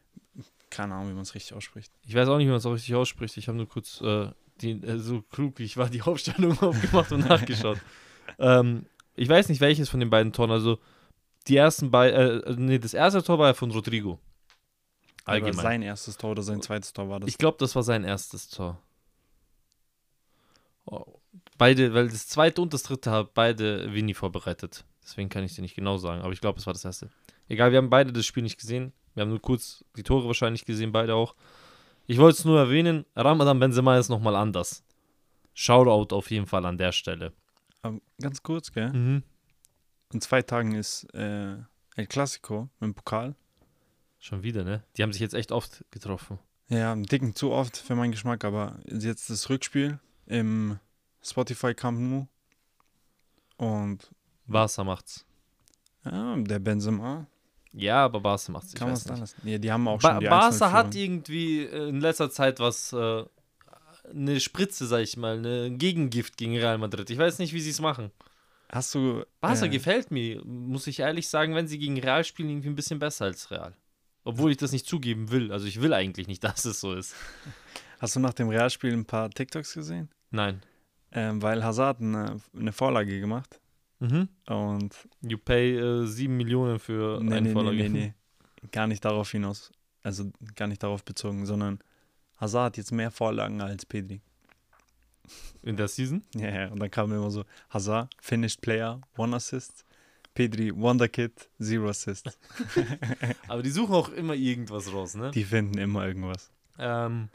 Keine 0.71 0.95
Ahnung, 0.95 1.11
wie 1.11 1.15
man 1.15 1.23
es 1.23 1.35
richtig 1.35 1.55
ausspricht. 1.55 1.93
Ich 2.07 2.15
weiß 2.15 2.29
auch 2.29 2.37
nicht, 2.37 2.47
wie 2.47 2.51
man 2.51 2.59
es 2.59 2.67
auch 2.67 2.75
richtig 2.75 2.95
ausspricht. 2.95 3.37
Ich 3.37 3.49
habe 3.49 3.57
nur 3.57 3.69
kurz 3.69 4.01
äh, 4.01 4.31
die, 4.61 4.73
äh, 4.73 4.99
so 4.99 5.23
klug 5.23 5.59
wie 5.59 5.65
ich 5.65 5.77
war, 5.77 5.89
die 5.89 6.03
Aufstellung 6.03 6.59
aufgemacht 6.61 7.11
und 7.13 7.29
nachgeschaut. 7.29 7.79
ähm, 8.39 8.87
ich 9.17 9.29
weiß 9.29 9.49
nicht, 9.49 9.61
welches 9.61 9.89
von 9.89 10.01
den 10.01 10.11
beiden 10.11 10.33
Toren. 10.33 10.51
Also 10.51 10.79
die 11.49 11.57
ersten 11.57 11.91
beiden, 11.91 12.43
äh, 12.43 12.55
nee, 12.57 12.79
das 12.79 12.95
erste 12.95 13.23
Tor 13.23 13.39
war 13.39 13.49
ja 13.49 13.55
von 13.55 13.71
Rodrigo. 13.71 14.21
Aber 15.25 15.35
Allgemein. 15.35 15.63
sein 15.63 15.83
erstes 15.83 16.17
Tor 16.17 16.33
oder 16.33 16.43
sein 16.43 16.63
zweites 16.63 16.93
Tor 16.93 17.09
war 17.09 17.21
das. 17.21 17.29
Ich 17.29 17.39
glaube, 17.39 17.59
das 17.59 17.75
war 17.75 17.83
sein 17.83 18.05
erstes 18.05 18.49
Tor. 18.49 18.81
Oh, 20.87 21.05
beide, 21.59 21.95
weil 21.95 22.09
das 22.09 22.27
zweite 22.29 22.63
und 22.63 22.73
das 22.73 22.85
dritte 22.85 23.11
hat 23.11 23.35
beide 23.35 23.93
Winnie 23.93 24.15
vorbereitet. 24.15 24.85
Deswegen 25.03 25.29
kann 25.29 25.45
ich 25.45 25.55
dir 25.55 25.63
nicht 25.63 25.75
genau 25.75 25.99
sagen, 25.99 26.23
aber 26.23 26.33
ich 26.33 26.41
glaube, 26.41 26.59
es 26.59 26.67
war 26.67 26.73
das 26.73 26.85
erste. 26.85 27.11
Egal, 27.51 27.73
wir 27.73 27.79
haben 27.79 27.91
beide 27.91 28.13
das 28.13 28.25
Spiel 28.25 28.45
nicht 28.45 28.59
gesehen. 28.61 28.93
Wir 29.15 29.23
haben 29.23 29.31
nur 29.31 29.43
kurz 29.43 29.85
die 29.97 30.05
Tore 30.05 30.27
wahrscheinlich 30.27 30.65
gesehen, 30.65 30.93
beide 30.93 31.17
auch. 31.17 31.35
Ich 32.07 32.19
wollte 32.19 32.39
es 32.39 32.45
nur 32.45 32.59
erwähnen, 32.59 33.05
Ramadan 33.17 33.59
Benzema 33.59 33.99
ist 33.99 34.09
nochmal 34.09 34.37
anders. 34.37 34.85
Shoutout 35.53 36.15
auf 36.15 36.31
jeden 36.31 36.47
Fall 36.47 36.65
an 36.65 36.79
der 36.79 36.93
Stelle. 36.93 37.33
Aber 37.83 37.99
ganz 38.21 38.43
kurz, 38.45 38.71
gell? 38.73 38.93
Mhm. 38.93 39.25
In 40.13 40.21
zwei 40.21 40.43
Tagen 40.43 40.75
ist 40.77 41.13
äh, 41.13 41.57
El 41.97 42.07
Clasico 42.07 42.69
im 42.81 42.95
Pokal. 42.95 43.35
Schon 44.21 44.45
wieder, 44.45 44.63
ne? 44.63 44.85
Die 44.97 45.03
haben 45.03 45.13
sich 45.13 45.21
jetzt 45.21 45.35
echt 45.35 45.51
oft 45.51 45.85
getroffen. 45.91 46.39
Ja, 46.69 46.93
einen 46.93 47.03
dicken 47.03 47.35
zu 47.35 47.51
oft 47.51 47.77
für 47.77 47.97
meinen 47.97 48.13
Geschmack, 48.13 48.45
aber 48.45 48.79
jetzt 48.87 49.29
das 49.29 49.51
Rückspiel 49.51 49.99
im 50.27 50.79
Spotify 51.21 51.75
Camp 51.75 51.99
Nou. 51.99 52.29
Und 53.57 54.09
Barca 54.47 54.85
macht's. 54.85 55.27
ja, 56.05 56.37
der 56.37 56.61
Benzema, 56.61 57.27
Ja, 57.73 58.05
aber 58.05 58.21
Barca 58.21 58.51
macht's. 58.53 58.73
Ich 58.73 58.75
kann 58.75 58.89
man 58.89 58.97
es 58.97 59.07
nicht. 59.07 59.19
lassen. 59.19 59.49
Ja, 59.49 59.59
die 59.59 59.71
haben 59.71 59.87
auch 59.87 60.01
Ba 60.01 60.13
schon 60.13 60.21
die 60.21 60.27
Barca 60.27 60.73
hat 60.73 60.95
1-0 60.95 60.97
irgendwie 60.97 61.61
äh, 61.65 61.89
in 61.89 62.01
letzter 62.01 62.31
Zeit 62.31 62.59
was, 62.59 62.93
äh, 62.93 63.25
eine 64.11 64.41
Spritze, 64.41 64.87
sag 64.87 65.01
ich 65.01 65.17
mal, 65.17 65.39
eine 65.39 65.71
Gegengift 65.71 66.37
gegen 66.37 66.57
Real 66.57 66.79
Madrid. 66.79 67.11
Ich 67.11 67.19
weiß 67.19 67.39
nicht, 67.39 67.53
wie 67.53 67.61
sie 67.61 67.71
es 67.71 67.81
machen. 67.81 68.11
Hast 68.71 68.95
du. 68.95 69.25
Barca 69.41 69.67
äh, 69.67 69.69
gefällt 69.69 70.11
mir, 70.11 70.45
muss 70.45 70.87
ich 70.87 71.01
ehrlich 71.01 71.29
sagen, 71.29 71.55
wenn 71.55 71.69
sie 71.69 71.79
gegen 71.79 71.99
Real 71.99 72.25
spielen, 72.25 72.51
irgendwie 72.51 72.71
ein 72.71 72.77
bisschen 72.77 72.99
besser 72.99 73.27
als 73.27 73.51
Real. 73.51 73.75
Obwohl 74.25 74.51
ich 74.51 74.57
das 74.57 74.73
nicht 74.73 74.87
zugeben 74.87 75.31
will. 75.31 75.53
Also 75.53 75.67
ich 75.67 75.81
will 75.81 75.95
eigentlich 75.95 76.27
nicht, 76.27 76.43
dass 76.45 76.65
es 76.65 76.81
so 76.81 76.95
ist. 76.95 77.15
Hast 78.01 78.17
du 78.17 78.21
nach 78.21 78.35
dem 78.35 78.49
Realspiel 78.49 78.93
ein 78.93 79.05
paar 79.05 79.31
TikToks 79.31 79.75
gesehen? 79.75 80.09
Nein. 80.31 80.63
Ähm, 81.13 81.43
weil 81.43 81.65
Hazard 81.65 82.01
eine, 82.01 82.41
eine 82.57 82.73
Vorlage 82.73 83.21
gemacht 83.21 83.61
Mhm. 84.01 84.29
und 84.49 85.09
You 85.23 85.39
pay 85.39 85.77
äh, 85.79 86.07
7 86.07 86.37
Millionen 86.37 86.79
für 86.79 87.21
nee, 87.23 87.35
eine 87.35 87.49
nee, 87.49 87.53
Vorlage. 87.53 87.77
nee, 87.77 87.89
nee, 87.89 88.15
nee, 88.63 88.69
gar 88.73 88.87
nicht 88.87 89.05
darauf 89.05 89.31
hinaus, 89.31 89.71
also 90.03 90.31
gar 90.55 90.67
nicht 90.67 90.83
darauf 90.83 91.05
bezogen, 91.05 91.47
sondern 91.47 91.79
Hazard 92.39 92.65
hat 92.73 92.77
jetzt 92.79 92.93
mehr 92.93 93.11
Vorlagen 93.11 93.61
als 93.61 93.85
Pedri. 93.85 94.21
In 95.63 95.77
der 95.77 95.89
Season? 95.89 96.25
Ja, 96.35 96.49
ja, 96.49 96.69
und 96.69 96.81
dann 96.81 96.91
kam 96.91 97.13
immer 97.13 97.31
so 97.31 97.45
Hazard, 97.69 98.13
finished 98.21 98.63
player, 98.63 99.01
one 99.17 99.37
assist, 99.37 99.85
Pedri, 100.35 100.75
Wonder 100.75 101.09
Kid, 101.09 101.51
zero 101.61 101.89
assist. 101.89 102.39
Aber 103.49 103.63
die 103.63 103.71
suchen 103.71 103.95
auch 103.95 104.09
immer 104.11 104.35
irgendwas 104.35 104.93
raus, 104.93 105.15
ne? 105.15 105.31
Die 105.33 105.45
finden 105.45 105.79
immer 105.79 106.07
irgendwas. 106.07 106.51
Ähm, 106.79 107.29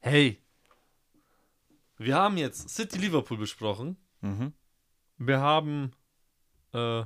hey. 0.00 0.38
Wir 1.96 2.16
haben 2.16 2.36
jetzt 2.36 2.68
City 2.68 2.98
Liverpool 2.98 3.38
besprochen. 3.38 3.96
Mhm. 4.20 4.52
Wir 5.18 5.40
haben 5.40 5.92
äh, 6.72 7.02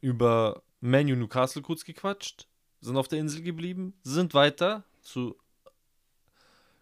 über 0.00 0.62
Manu 0.80 1.14
Newcastle 1.14 1.62
kurz 1.62 1.84
gequatscht, 1.84 2.46
sind 2.80 2.96
auf 2.96 3.08
der 3.08 3.20
Insel 3.20 3.42
geblieben, 3.42 3.94
sind 4.02 4.34
weiter 4.34 4.84
zu 5.00 5.36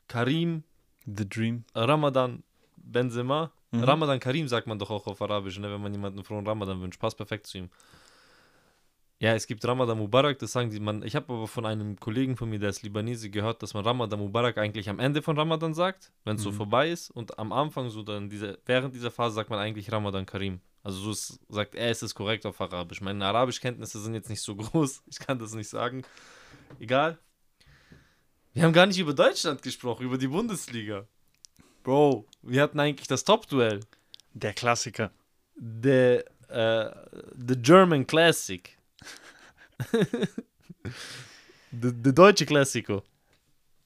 Karim 0.06 0.64
The 1.04 1.28
Dream. 1.28 1.64
Ramadan 1.74 2.42
Benzema. 2.76 3.52
Mhm. 3.70 3.84
Ramadan 3.84 4.20
Karim 4.20 4.48
sagt 4.48 4.66
man 4.66 4.78
doch 4.78 4.90
auch 4.90 5.06
auf 5.06 5.20
Arabisch, 5.20 5.58
ne, 5.58 5.70
wenn 5.70 5.82
man 5.82 5.92
jemanden 5.92 6.24
frohen 6.24 6.46
Ramadan 6.46 6.80
wünscht. 6.80 7.00
Passt 7.00 7.16
perfekt 7.16 7.46
zu 7.46 7.58
ihm. 7.58 7.70
Ja, 9.20 9.34
es 9.34 9.48
gibt 9.48 9.64
Ramadan 9.66 9.98
Mubarak, 9.98 10.38
das 10.38 10.52
sagen 10.52 10.70
die 10.70 10.78
man. 10.78 11.02
Ich 11.02 11.16
habe 11.16 11.32
aber 11.32 11.48
von 11.48 11.66
einem 11.66 11.98
Kollegen 11.98 12.36
von 12.36 12.48
mir, 12.48 12.60
der 12.60 12.68
ist 12.70 12.82
Libanese, 12.82 13.30
gehört, 13.30 13.60
dass 13.64 13.74
man 13.74 13.84
Ramadan 13.84 14.20
Mubarak 14.20 14.58
eigentlich 14.58 14.88
am 14.88 15.00
Ende 15.00 15.22
von 15.22 15.36
Ramadan 15.36 15.74
sagt, 15.74 16.12
wenn 16.24 16.36
es 16.36 16.42
so 16.42 16.52
Mhm. 16.52 16.56
vorbei 16.56 16.90
ist. 16.90 17.10
Und 17.10 17.36
am 17.36 17.52
Anfang, 17.52 17.90
so 17.90 18.02
dann 18.04 18.30
diese, 18.30 18.58
während 18.64 18.94
dieser 18.94 19.10
Phase, 19.10 19.34
sagt 19.34 19.50
man 19.50 19.58
eigentlich 19.58 19.90
Ramadan 19.90 20.24
Karim. 20.24 20.60
Also 20.84 20.98
so 21.00 21.10
ist, 21.10 21.40
sagt 21.48 21.74
er, 21.74 21.90
es 21.90 22.00
ist 22.04 22.14
korrekt 22.14 22.46
auf 22.46 22.60
Arabisch. 22.60 23.00
Meine 23.00 23.24
Arabischkenntnisse 23.26 24.00
sind 24.00 24.14
jetzt 24.14 24.30
nicht 24.30 24.40
so 24.40 24.54
groß, 24.56 25.02
ich 25.10 25.18
kann 25.18 25.38
das 25.40 25.52
nicht 25.52 25.68
sagen. 25.68 26.02
Egal. 26.78 27.18
Wir 28.54 28.62
haben 28.62 28.72
gar 28.72 28.86
nicht 28.86 28.98
über 29.00 29.14
Deutschland 29.14 29.62
gesprochen, 29.62 30.04
über 30.06 30.16
die 30.18 30.28
Bundesliga. 30.28 31.06
Bro, 31.82 32.24
Wir 32.42 32.62
hatten 32.62 32.78
eigentlich 32.78 33.08
das 33.08 33.24
Top-Duell. 33.24 33.80
Der 34.34 34.52
Klassiker. 34.52 35.10
The, 35.56 36.20
äh, 36.48 36.90
the 37.36 37.56
German 37.60 38.06
Classic. 38.06 38.77
the, 41.72 41.92
the 42.04 42.14
deutsche 42.14 42.46
Klassiko. 42.46 43.02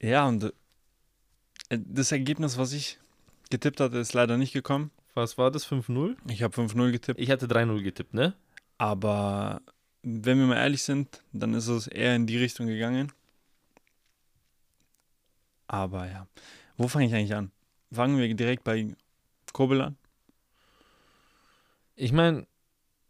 Ja, 0.01 0.27
und 0.27 0.45
äh, 0.45 1.79
das 1.79 2.13
Ergebnis, 2.13 2.59
was 2.59 2.73
ich 2.73 2.99
getippt 3.51 3.81
hatte, 3.81 3.99
ist 3.99 4.13
leider 4.15 4.37
nicht 4.39 4.53
gekommen. 4.53 4.91
Was 5.15 5.37
war 5.39 5.51
das? 5.51 5.67
5-0? 5.67 6.17
Ich 6.29 6.43
habe 6.43 6.55
5-0 6.57 6.91
getippt. 6.91 7.21
Ich 7.21 7.31
hatte 7.31 7.47
3-0 7.47 7.83
getippt, 7.83 8.15
ne? 8.15 8.35
Aber 8.79 9.61
wenn 10.03 10.39
wir 10.39 10.47
mal 10.47 10.57
ehrlich 10.57 10.83
sind, 10.83 11.23
dann 11.33 11.55
ist 11.55 11.69
es 11.69 11.87
eher 11.87 12.17
in 12.17 12.27
die 12.27 12.39
Richtung 12.39 12.67
gegangen. 12.67 13.13
Aber 15.67 16.07
ja. 16.07 16.27
Wo 16.77 16.89
fange 16.89 17.07
ich 17.07 17.15
eigentlich 17.15 17.35
an? 17.35 17.51
Fangen 17.93 18.19
wir 18.19 18.35
direkt 18.35 18.65
bei 18.65 18.95
Kobel 19.53 19.83
an? 19.83 19.97
Ich 21.95 22.13
meine, 22.13 22.47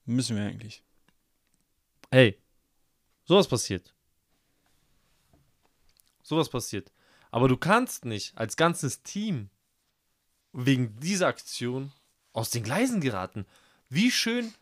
Müssen 0.05 0.37
wir 0.37 0.45
eigentlich. 0.45 0.83
hey, 2.11 2.37
sowas 3.25 3.49
passiert. 3.49 3.95
Sowas 6.23 6.49
passiert. 6.49 6.93
Aber 7.31 7.49
du 7.49 7.57
kannst 7.57 8.05
nicht 8.05 8.37
als 8.37 8.57
ganzes 8.57 9.03
Team 9.03 9.51
wegen 10.53 10.99
dieser 11.01 11.29
Aktion 11.29 11.93
aus 12.33 12.51
den 12.51 12.63
Gleisen 12.63 13.01
geraten. 13.01 13.47
Wie 13.89 14.11
schön 14.11 14.53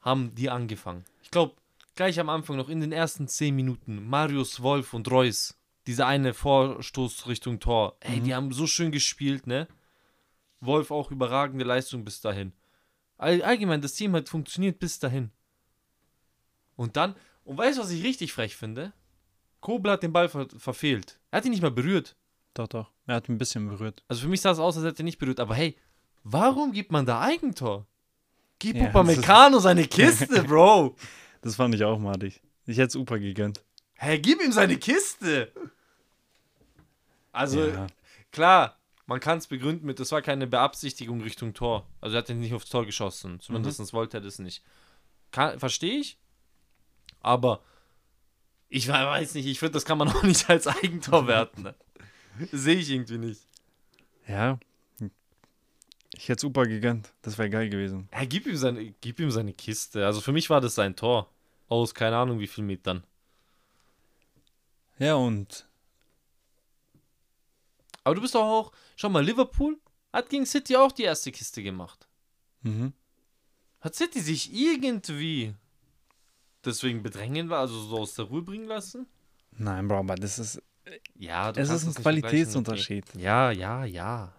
haben 0.00 0.34
die 0.34 0.50
angefangen. 0.50 1.04
Ich 1.22 1.30
glaube, 1.30 1.56
gleich 1.94 2.20
am 2.20 2.28
Anfang 2.28 2.56
noch 2.56 2.68
in 2.68 2.80
den 2.80 2.92
ersten 2.92 3.28
10 3.28 3.54
Minuten, 3.54 4.08
Marius 4.08 4.62
Wolf 4.62 4.94
und 4.94 5.10
Reus, 5.10 5.56
dieser 5.86 6.06
eine 6.06 6.34
Vorstoß 6.34 7.26
Richtung 7.26 7.60
Tor, 7.60 7.96
ey, 8.00 8.20
die 8.20 8.34
haben 8.34 8.52
so 8.52 8.66
schön 8.66 8.92
gespielt, 8.92 9.46
ne? 9.46 9.68
Wolf 10.60 10.90
auch 10.90 11.10
überragende 11.10 11.64
Leistung 11.64 12.04
bis 12.04 12.20
dahin. 12.20 12.52
All, 13.18 13.42
allgemein, 13.42 13.80
das 13.80 13.94
Team 13.94 14.14
hat 14.14 14.28
funktioniert 14.28 14.78
bis 14.78 14.98
dahin. 14.98 15.30
Und 16.76 16.96
dann, 16.96 17.14
und 17.46 17.56
weißt 17.56 17.78
du, 17.78 17.82
was 17.82 17.90
ich 17.90 18.04
richtig 18.04 18.32
frech 18.32 18.56
finde? 18.56 18.92
Kobel 19.60 19.90
hat 19.92 20.02
den 20.02 20.12
Ball 20.12 20.28
ver 20.28 20.46
verfehlt. 20.58 21.18
Er 21.30 21.38
hat 21.38 21.44
ihn 21.46 21.50
nicht 21.50 21.62
mal 21.62 21.70
berührt. 21.70 22.14
Doch, 22.54 22.68
doch. 22.68 22.90
Er 23.06 23.16
hat 23.16 23.28
ein 23.28 23.38
bisschen 23.38 23.68
berührt. 23.68 24.02
Also 24.08 24.22
für 24.22 24.28
mich 24.28 24.40
sah 24.40 24.50
es 24.50 24.58
aus, 24.58 24.76
als 24.76 24.84
hätte 24.86 25.02
er 25.02 25.04
nicht 25.04 25.18
berührt. 25.18 25.40
Aber 25.40 25.54
hey, 25.54 25.76
warum 26.24 26.72
gibt 26.72 26.92
man 26.92 27.06
da 27.06 27.20
Eigentor? 27.20 27.86
Gib 28.58 28.76
Ja, 28.76 28.88
Upamecano 28.88 29.58
seine 29.58 29.86
Kiste, 29.86 30.42
Bro. 30.48 30.96
Das 31.42 31.56
fand 31.56 31.74
ich 31.74 31.84
auch 31.84 31.98
madig. 31.98 32.40
Ich 32.66 32.78
hätte 32.78 32.88
es 32.88 32.96
Upa 32.96 33.16
gegönnt. 33.18 33.62
Hey, 33.94 34.18
gib 34.18 34.42
ihm 34.42 34.52
seine 34.52 34.76
Kiste. 34.76 35.52
Also, 37.32 37.66
Ja. 37.66 37.86
klar, 38.32 38.78
man 39.06 39.20
kann 39.20 39.38
es 39.38 39.46
begründen 39.46 39.86
mit, 39.86 40.00
das 40.00 40.10
war 40.12 40.22
keine 40.22 40.46
Beabsichtigung 40.46 41.20
Richtung 41.20 41.54
Tor. 41.54 41.86
Also 42.00 42.16
er 42.16 42.18
hat 42.20 42.28
ihn 42.30 42.40
nicht 42.40 42.54
aufs 42.54 42.68
Tor 42.70 42.84
geschossen. 42.86 43.40
Zumindest 43.40 43.92
wollte 43.92 44.18
er 44.18 44.20
das 44.20 44.38
nicht. 44.38 44.62
Verstehe 45.32 45.98
ich. 46.00 46.18
Aber 47.26 47.60
ich 48.68 48.86
we- 48.86 48.92
weiß 48.92 49.34
nicht, 49.34 49.46
ich 49.46 49.58
finde, 49.58 49.72
das 49.72 49.84
kann 49.84 49.98
man 49.98 50.08
auch 50.14 50.22
nicht 50.22 50.48
als 50.48 50.66
Eigentor 50.68 51.26
werten. 51.26 51.62
Ne? 51.62 51.74
Sehe 52.52 52.76
ich 52.76 52.88
irgendwie 52.90 53.18
nicht. 53.18 53.40
Ja. 54.28 54.58
Ich 56.14 56.28
hätte 56.28 56.38
es 56.38 56.44
Upa 56.44 56.62
gegönnt. 56.64 57.12
Das 57.22 57.36
wäre 57.36 57.50
geil 57.50 57.68
gewesen. 57.68 58.08
Ja, 58.12 58.24
gib 58.24 58.46
ihm, 58.46 58.56
seine, 58.56 58.92
gib 59.00 59.18
ihm 59.20 59.30
seine 59.30 59.52
Kiste. 59.52 60.06
Also 60.06 60.20
für 60.20 60.32
mich 60.32 60.48
war 60.50 60.60
das 60.60 60.74
sein 60.76 60.94
Tor. 60.96 61.28
Aus 61.68 61.94
keine 61.94 62.16
Ahnung 62.16 62.38
wie 62.38 62.46
viel 62.46 62.62
Metern. 62.64 63.02
Ja, 64.98 65.16
und 65.16 65.66
Aber 68.04 68.14
du 68.14 68.20
bist 68.20 68.34
doch 68.36 68.42
auch, 68.44 68.72
schau 68.96 69.08
mal, 69.08 69.24
Liverpool 69.24 69.78
hat 70.12 70.30
gegen 70.30 70.46
City 70.46 70.76
auch 70.76 70.92
die 70.92 71.02
erste 71.02 71.32
Kiste 71.32 71.62
gemacht. 71.62 72.06
mhm. 72.62 72.92
Hat 73.80 73.94
City 73.94 74.20
sich 74.20 74.52
irgendwie 74.54 75.54
deswegen 76.66 77.02
bedrängen, 77.02 77.52
also 77.52 77.78
so 77.80 77.98
aus 77.98 78.14
der 78.14 78.26
Ruhe 78.26 78.42
bringen 78.42 78.66
lassen? 78.66 79.06
nein, 79.52 79.88
Bro, 79.88 79.98
aber 79.98 80.16
das 80.16 80.38
ist. 80.38 80.62
Ja, 81.16 81.50
du 81.50 81.60
Es 81.60 81.70
ist 81.70 81.86
ein 81.86 81.94
Qualitätsunterschied. 81.94 83.04
Ja, 83.16 83.50
ja, 83.50 83.84
ja. 83.84 84.32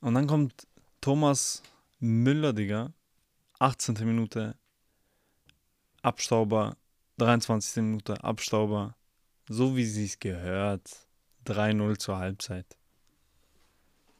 Und 0.00 0.14
dann 0.14 0.26
kommt 0.26 0.66
Thomas 1.00 1.62
Müller, 1.98 2.52
Digga. 2.52 2.92
18. 3.58 3.94
Minute. 4.04 4.54
Abstauber. 6.02 6.76
23. 7.18 7.82
Minute. 7.82 8.22
Abstauber. 8.22 8.94
So 9.48 9.76
wie 9.76 9.86
sie 9.86 10.04
es 10.04 10.18
gehört. 10.18 10.90
3-0 11.46 11.98
zur 11.98 12.18
Halbzeit. 12.18 12.66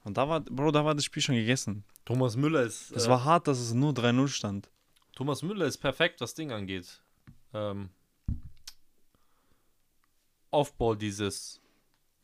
Und 0.04 0.16
da 0.16 0.28
war, 0.28 0.40
Bro, 0.40 0.70
da 0.70 0.84
war 0.84 0.94
das 0.94 1.04
Spiel 1.04 1.22
schon 1.22 1.34
gegessen. 1.34 1.84
Thomas 2.04 2.36
Müller 2.36 2.62
ist. 2.62 2.92
Es 2.92 3.06
äh, 3.06 3.10
war 3.10 3.24
hart, 3.24 3.48
dass 3.48 3.58
es 3.58 3.74
nur 3.74 3.92
3-0 3.92 4.28
stand. 4.28 4.70
Thomas 5.14 5.42
Müller 5.42 5.66
ist 5.66 5.78
perfekt, 5.78 6.20
was 6.20 6.34
Ding 6.34 6.52
angeht. 6.52 7.02
Ähm, 7.56 7.88
Aufbau 10.50 10.94
dieses 10.94 11.60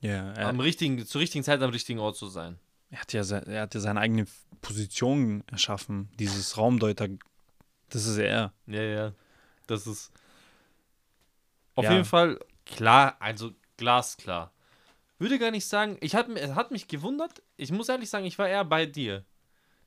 Ja, 0.01 0.33
er, 0.33 0.49
am 0.49 0.61
richtigen, 0.61 1.05
zur 1.07 1.21
richtigen 1.21 1.45
Zeit 1.45 1.61
am 1.63 1.71
richtigen 1.71 1.99
Ort 1.99 2.17
zu 2.17 2.29
sein. 2.29 2.59
er, 2.91 3.01
hat 3.01 3.13
ja, 3.13 3.25
se- 3.25 3.45
er 3.47 3.63
hat 3.63 3.75
ja 3.75 3.81
seine 3.81 4.01
eigene 4.01 4.27
Position 4.61 5.43
erschaffen. 5.49 6.09
Dieses 6.19 6.57
Raumdeuter. 6.57 7.09
Das 7.91 8.07
ist 8.07 8.19
er. 8.19 8.53
Ja, 8.67 8.83
ja. 8.83 9.13
Das 9.67 9.87
ist 9.87 10.13
auf 11.75 11.85
Ja. 11.85 11.93
jeden 11.93 12.05
Fall 12.05 12.39
klar, 12.65 13.17
also 13.21 13.53
glasklar. 13.77 14.53
Würde 15.19 15.39
gar 15.39 15.51
nicht 15.51 15.67
sagen, 15.67 15.99
ich 16.01 16.15
hat, 16.15 16.29
es 16.29 16.55
hat 16.55 16.71
mich 16.71 16.89
gewundert, 16.89 17.43
ich 17.57 17.71
muss 17.71 17.89
ehrlich 17.89 18.11
sagen, 18.11 18.25
ich 18.27 18.39
war 18.39 18.49
eher 18.49 18.65
bei 18.65 18.87
dir, 18.87 19.25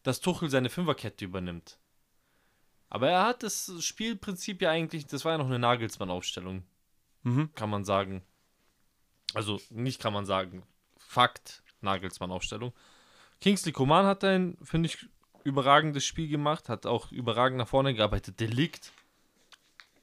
dass 0.04 0.20
Tuchel 0.22 0.50
seine 0.50 0.70
Fünferkette 0.70 1.26
übernimmt. 1.26 1.78
Aber 2.90 3.10
er 3.10 3.26
hat 3.26 3.44
das 3.44 3.72
Spielprinzip 3.80 4.62
ja 4.62 4.70
eigentlich, 4.72 5.06
das 5.08 5.26
war 5.26 5.34
ja 5.34 5.38
noch 5.38 5.48
eine 5.48 5.60
Nagelsmann-Aufstellung, 5.60 6.64
Mhm. 7.24 7.50
kann 7.56 7.70
man 7.70 7.84
sagen. 7.84 8.22
Also 9.34 9.60
nicht 9.70 10.02
kann 10.02 10.14
man 10.14 10.26
sagen, 10.26 10.64
Fakt, 10.98 11.64
Nagelsmann-Aufstellung. 11.82 12.74
Kingsley 13.42 13.72
Coman 13.74 14.06
hat 14.06 14.24
ein, 14.24 14.58
finde 14.64 14.88
ich, 14.88 15.10
überragendes 15.44 16.06
Spiel 16.06 16.28
gemacht, 16.28 16.70
hat 16.70 16.86
auch 16.86 17.12
überragend 17.12 17.58
nach 17.58 17.68
vorne 17.68 17.94
gearbeitet. 17.94 18.40
Delikt, 18.40 18.92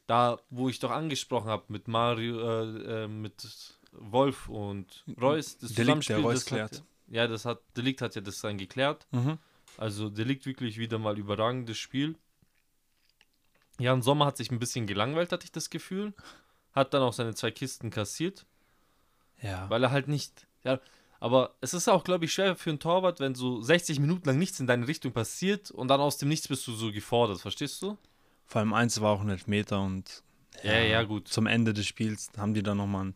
da 0.06 0.38
wo 0.50 0.68
ich 0.68 0.78
doch 0.78 0.90
angesprochen 0.90 1.48
habe 1.48 1.64
mit 1.68 1.88
Mario, 1.88 2.40
äh, 2.40 3.04
äh, 3.04 3.08
mit 3.08 3.74
Wolf 3.92 4.48
und 4.48 5.04
Reus, 5.20 5.58
das 5.58 5.72
Delikt, 5.74 6.08
der 6.08 6.18
Reus 6.18 6.44
das 6.44 6.52
hat, 6.52 6.70
klärt. 6.70 6.84
ja, 7.08 7.26
das 7.26 7.44
hat, 7.44 7.60
Delikt 7.76 8.02
hat 8.02 8.14
ja 8.14 8.20
das 8.20 8.40
dann 8.40 8.58
geklärt. 8.58 9.06
Mhm. 9.12 9.38
Also 9.78 10.10
Delikt 10.10 10.44
wirklich 10.46 10.78
wieder 10.78 10.98
mal 10.98 11.18
überragendes 11.18 11.78
Spiel. 11.78 12.16
Jan 13.82 14.02
Sommer 14.02 14.26
hat 14.26 14.36
sich 14.36 14.50
ein 14.50 14.58
bisschen 14.58 14.86
gelangweilt, 14.86 15.32
hatte 15.32 15.44
ich 15.44 15.52
das 15.52 15.70
Gefühl. 15.70 16.12
Hat 16.72 16.94
dann 16.94 17.02
auch 17.02 17.12
seine 17.12 17.34
zwei 17.34 17.50
Kisten 17.50 17.90
kassiert. 17.90 18.46
Ja. 19.42 19.68
Weil 19.68 19.82
er 19.84 19.90
halt 19.90 20.08
nicht. 20.08 20.46
Ja, 20.64 20.80
aber 21.20 21.54
es 21.60 21.74
ist 21.74 21.88
auch, 21.88 22.04
glaube 22.04 22.24
ich, 22.24 22.32
schwer 22.32 22.56
für 22.56 22.70
einen 22.70 22.78
Torwart, 22.78 23.20
wenn 23.20 23.34
so 23.34 23.60
60 23.60 24.00
Minuten 24.00 24.26
lang 24.28 24.38
nichts 24.38 24.58
in 24.60 24.66
deine 24.66 24.88
Richtung 24.88 25.12
passiert 25.12 25.70
und 25.70 25.88
dann 25.88 26.00
aus 26.00 26.18
dem 26.18 26.28
Nichts 26.28 26.48
bist 26.48 26.66
du 26.66 26.72
so 26.72 26.90
gefordert, 26.92 27.40
verstehst 27.40 27.82
du? 27.82 27.98
Vor 28.46 28.60
allem 28.60 28.72
eins 28.72 29.00
war 29.00 29.12
auch 29.12 29.20
ein 29.20 29.28
Elfmeter 29.28 29.80
und 29.80 30.22
Ja, 30.62 30.78
ja, 30.78 31.02
gut. 31.02 31.28
zum 31.28 31.46
Ende 31.46 31.72
des 31.74 31.86
Spiels 31.86 32.30
haben 32.36 32.54
die 32.54 32.62
dann 32.62 32.76
nochmal 32.78 33.02
eine 33.02 33.12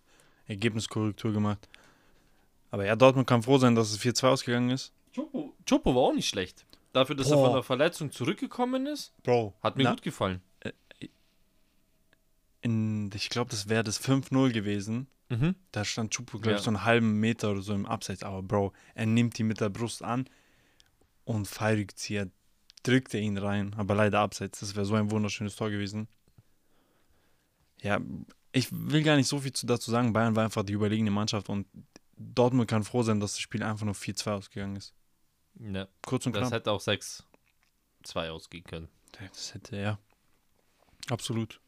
Ergebniskorrektur 0.47 1.33
gemacht. 1.33 1.69
Aber 2.71 2.85
ja, 2.85 2.97
Dortmund 2.97 3.27
kann 3.29 3.43
froh 3.43 3.59
sein, 3.59 3.75
dass 3.75 3.91
es 3.93 4.01
4-2 4.01 4.29
ausgegangen 4.29 4.71
ist. 4.71 4.93
Chopo, 5.15 5.55
Chopo 5.69 5.95
war 5.95 6.03
auch 6.03 6.13
nicht 6.15 6.29
schlecht. 6.29 6.65
Dafür, 6.93 7.15
dass 7.17 7.31
er 7.31 7.37
Boah. 7.37 7.45
von 7.47 7.55
der 7.55 7.63
Verletzung 7.63 8.11
zurückgekommen 8.11 8.87
ist, 8.87 9.13
Bro. 9.23 9.55
hat 9.63 9.77
mir 9.77 9.85
Na, 9.85 9.91
gut 9.91 10.03
gefallen. 10.03 10.41
Ich 13.17 13.29
glaube, 13.31 13.51
das 13.51 13.69
wäre 13.69 13.83
das 13.85 13.99
5-0 14.01 14.53
gewesen. 14.53 15.07
Mhm. 15.29 15.57
Da 15.73 15.85
stand 15.85 16.13
Chupo, 16.13 16.39
glaube 16.39 16.53
ich, 16.57 16.59
Ja. 16.61 16.63
so 16.65 16.71
einen 16.71 16.85
halben 16.85 17.19
Meter 17.19 17.51
oder 17.51 17.63
so 17.63 17.75
im 17.75 17.87
Abseits. 17.87 18.23
Aber 18.23 18.43
Bro, 18.43 18.73
er 18.95 19.07
nimmt 19.07 19.39
die 19.39 19.43
mit 19.43 19.61
der 19.61 19.71
Brust 19.71 20.03
an 20.03 20.29
und 21.25 21.49
Fallrückzieher 21.49 22.31
drückt 22.85 23.15
er 23.15 23.21
ihn 23.21 23.37
rein. 23.39 23.75
Aber 23.77 23.95
leider 23.97 24.21
abseits. 24.21 24.61
Das 24.61 24.77
wäre 24.77 24.87
so 24.87 24.95
ein 24.95 25.11
wunderschönes 25.11 25.57
Tor 25.57 25.71
gewesen. 25.71 26.07
Ja, 27.83 28.01
ich 28.53 28.69
will 28.71 29.03
gar 29.03 29.17
nicht 29.17 29.27
so 29.29 29.41
viel 29.41 29.53
zu, 29.53 29.67
dazu 29.67 29.91
sagen. 29.91 30.13
Bayern 30.13 30.37
war 30.37 30.45
einfach 30.45 30.63
die 30.65 30.73
überlegene 30.73 31.11
Mannschaft 31.11 31.49
und 31.49 31.67
Dortmund 32.17 32.71
kann 32.71 32.85
froh 32.85 33.03
sein, 33.03 33.21
dass 33.21 33.33
das 33.33 33.41
Spiel 33.41 33.63
einfach 33.63 33.85
nur 33.85 33.95
4-2 33.95 34.31
ausgegangen 34.33 34.77
ist. 34.77 34.95
Ja, 35.59 35.87
Kurz 36.03 36.27
und 36.27 36.35
das 36.35 36.43
knapp. 36.49 36.53
hätte 36.61 36.71
auch 36.71 36.81
6-2 36.81 38.31
ausgehen 38.31 38.65
können. 38.65 38.89
Das 39.33 39.53
hätte, 39.55 39.77
ja. 39.77 39.99
Absolut. 41.11 41.61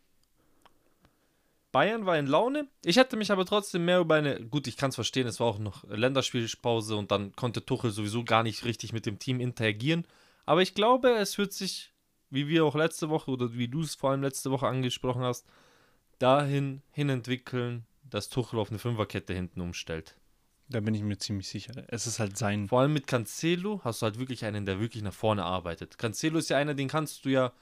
Bayern 1.71 2.07
war 2.07 2.19
in 2.19 2.27
Laune. 2.27 2.69
Ich 2.85 2.97
hätte 2.97 3.17
mich 3.17 3.31
aber 3.31 3.45
trotzdem 3.45 3.85
mehr 3.85 4.01
über 4.01 4.15
eine. 4.15 4.41
Gut, 4.47 4.67
ich 4.67 4.77
kann 4.77 4.91
es 4.91 4.95
verstehen, 4.95 5.27
es 5.27 5.41
war 5.41 5.47
auch 5.47 5.59
noch 5.59 5.85
Länderspielpause 5.85 6.97
und 6.97 7.11
dann 7.11 7.35
konnte 7.37 7.65
Tuchel 7.65 7.91
sowieso 7.91 8.25
gar 8.25 8.43
nicht 8.43 8.65
richtig 8.65 8.93
mit 8.93 9.07
dem 9.07 9.19
Team 9.19 9.41
interagieren. 9.41 10.07
Aber 10.47 10.63
ich 10.63 10.75
glaube, 10.75 11.11
es 11.11 11.37
wird 11.37 11.53
sich, 11.53 11.93
wie 12.31 12.49
wir 12.49 12.65
auch 12.65 12.75
letzte 12.75 13.11
Woche 13.11 13.31
oder 13.31 13.53
wie 13.53 13.69
du 13.69 13.83
es 13.83 13.95
vor 13.95 14.11
allem 14.11 14.23
letzte 14.23 14.51
Woche 14.51 14.67
angesprochen 14.67 15.23
hast, 15.23 15.47
dahin 16.19 16.83
hin 16.91 17.11
entwickeln, 17.11 17.85
dass 18.03 18.31
Tuchel 18.31 18.59
auf 18.59 18.71
eine 18.71 18.79
Fünferkette 18.79 19.35
hinten 19.35 19.61
umstellt. 19.61 20.17
Da 20.71 20.81
bin 20.81 20.95
ich 20.95 21.03
mir 21.03 21.17
ziemlich 21.19 21.49
sicher. 21.49 21.73
Es 21.89 22.07
ist 22.07 22.19
halt 22.19 22.37
sein. 22.37 22.69
Vor 22.69 22.81
allem 22.81 22.93
mit 22.93 23.07
Cancelo 23.07 23.81
hast 23.85 24.03
du 24.03 24.05
halt 24.05 24.19
wirklich 24.19 24.45
einen, 24.45 24.67
der 24.67 24.81
wirklich 24.81 25.03
nach 25.03 25.15
vorne 25.15 25.45
arbeitet. 25.45 25.97
Cancelo 25.97 26.39
ist 26.39 26.51
ja 26.51 26.59
einer, 26.59 26.75
den 26.75 26.89
kannst 26.89 27.25
du 27.25 27.31
ja. 27.31 27.53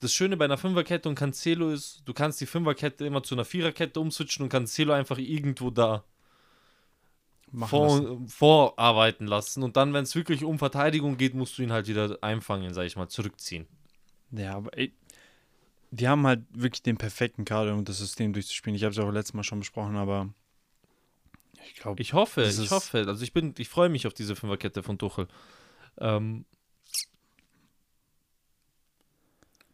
Das 0.00 0.12
Schöne 0.12 0.36
bei 0.36 0.44
einer 0.44 0.58
Fünferkette 0.58 1.08
und 1.08 1.14
Cancelo 1.14 1.70
ist, 1.70 2.02
du 2.04 2.12
kannst 2.12 2.40
die 2.40 2.46
Fünferkette 2.46 3.06
immer 3.06 3.22
zu 3.22 3.34
einer 3.34 3.44
Viererkette 3.44 4.00
umswitchen 4.00 4.42
und 4.42 4.48
Cancelo 4.48 4.92
einfach 4.92 5.18
irgendwo 5.18 5.70
da 5.70 6.04
lassen. 7.52 7.68
vor, 7.68 8.18
vorarbeiten 8.28 9.26
lassen. 9.26 9.62
Und 9.62 9.76
dann, 9.76 9.92
wenn 9.94 10.04
es 10.04 10.14
wirklich 10.14 10.44
um 10.44 10.58
Verteidigung 10.58 11.16
geht, 11.16 11.34
musst 11.34 11.56
du 11.58 11.62
ihn 11.62 11.72
halt 11.72 11.86
wieder 11.88 12.18
einfangen, 12.20 12.74
sag 12.74 12.84
ich 12.84 12.96
mal, 12.96 13.08
zurückziehen. 13.08 13.66
Ja, 14.30 14.56
aber 14.56 14.76
ey, 14.76 14.92
die 15.90 16.08
haben 16.08 16.26
halt 16.26 16.42
wirklich 16.50 16.82
den 16.82 16.96
perfekten 16.96 17.44
Kader, 17.44 17.72
um 17.72 17.84
das 17.84 17.98
System 17.98 18.32
durchzuspielen. 18.32 18.74
Ich 18.74 18.82
habe 18.82 18.92
es 18.92 18.98
auch 18.98 19.10
letztes 19.10 19.34
Mal 19.34 19.44
schon 19.44 19.60
besprochen, 19.60 19.96
aber 19.96 20.28
ich 21.66 21.76
glaube, 21.76 22.02
Ich 22.02 22.12
hoffe, 22.12 22.42
ich 22.42 22.70
hoffe. 22.70 23.04
Also 23.06 23.22
ich 23.22 23.32
bin, 23.32 23.54
ich 23.58 23.68
freue 23.68 23.88
mich 23.88 24.06
auf 24.06 24.14
diese 24.14 24.36
Fünferkette 24.36 24.82
von 24.82 24.98
Tuchel. 24.98 25.28
Ähm, 25.98 26.44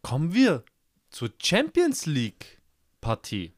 kommen 0.01 0.33
wir 0.33 0.63
zur 1.09 1.31
Champions 1.41 2.05
League 2.05 2.61
Partie. 3.01 3.53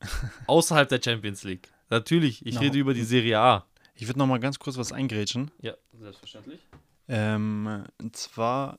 Außerhalb 0.46 0.88
der 0.88 1.00
Champions 1.02 1.42
League. 1.44 1.68
Natürlich, 1.90 2.44
ich 2.44 2.56
No. 2.56 2.60
rede 2.62 2.78
über 2.78 2.94
die 2.94 3.04
Serie 3.04 3.38
A. 3.38 3.66
ich 3.94 4.06
würde 4.06 4.18
noch 4.18 4.26
mal 4.26 4.40
ganz 4.40 4.58
kurz 4.58 4.76
was 4.76 4.92
eingrätschen. 4.92 5.50
Ja, 5.60 5.74
selbstverständlich. 5.98 6.60
Ähm, 7.08 7.84
und 7.98 8.16
zwar 8.16 8.78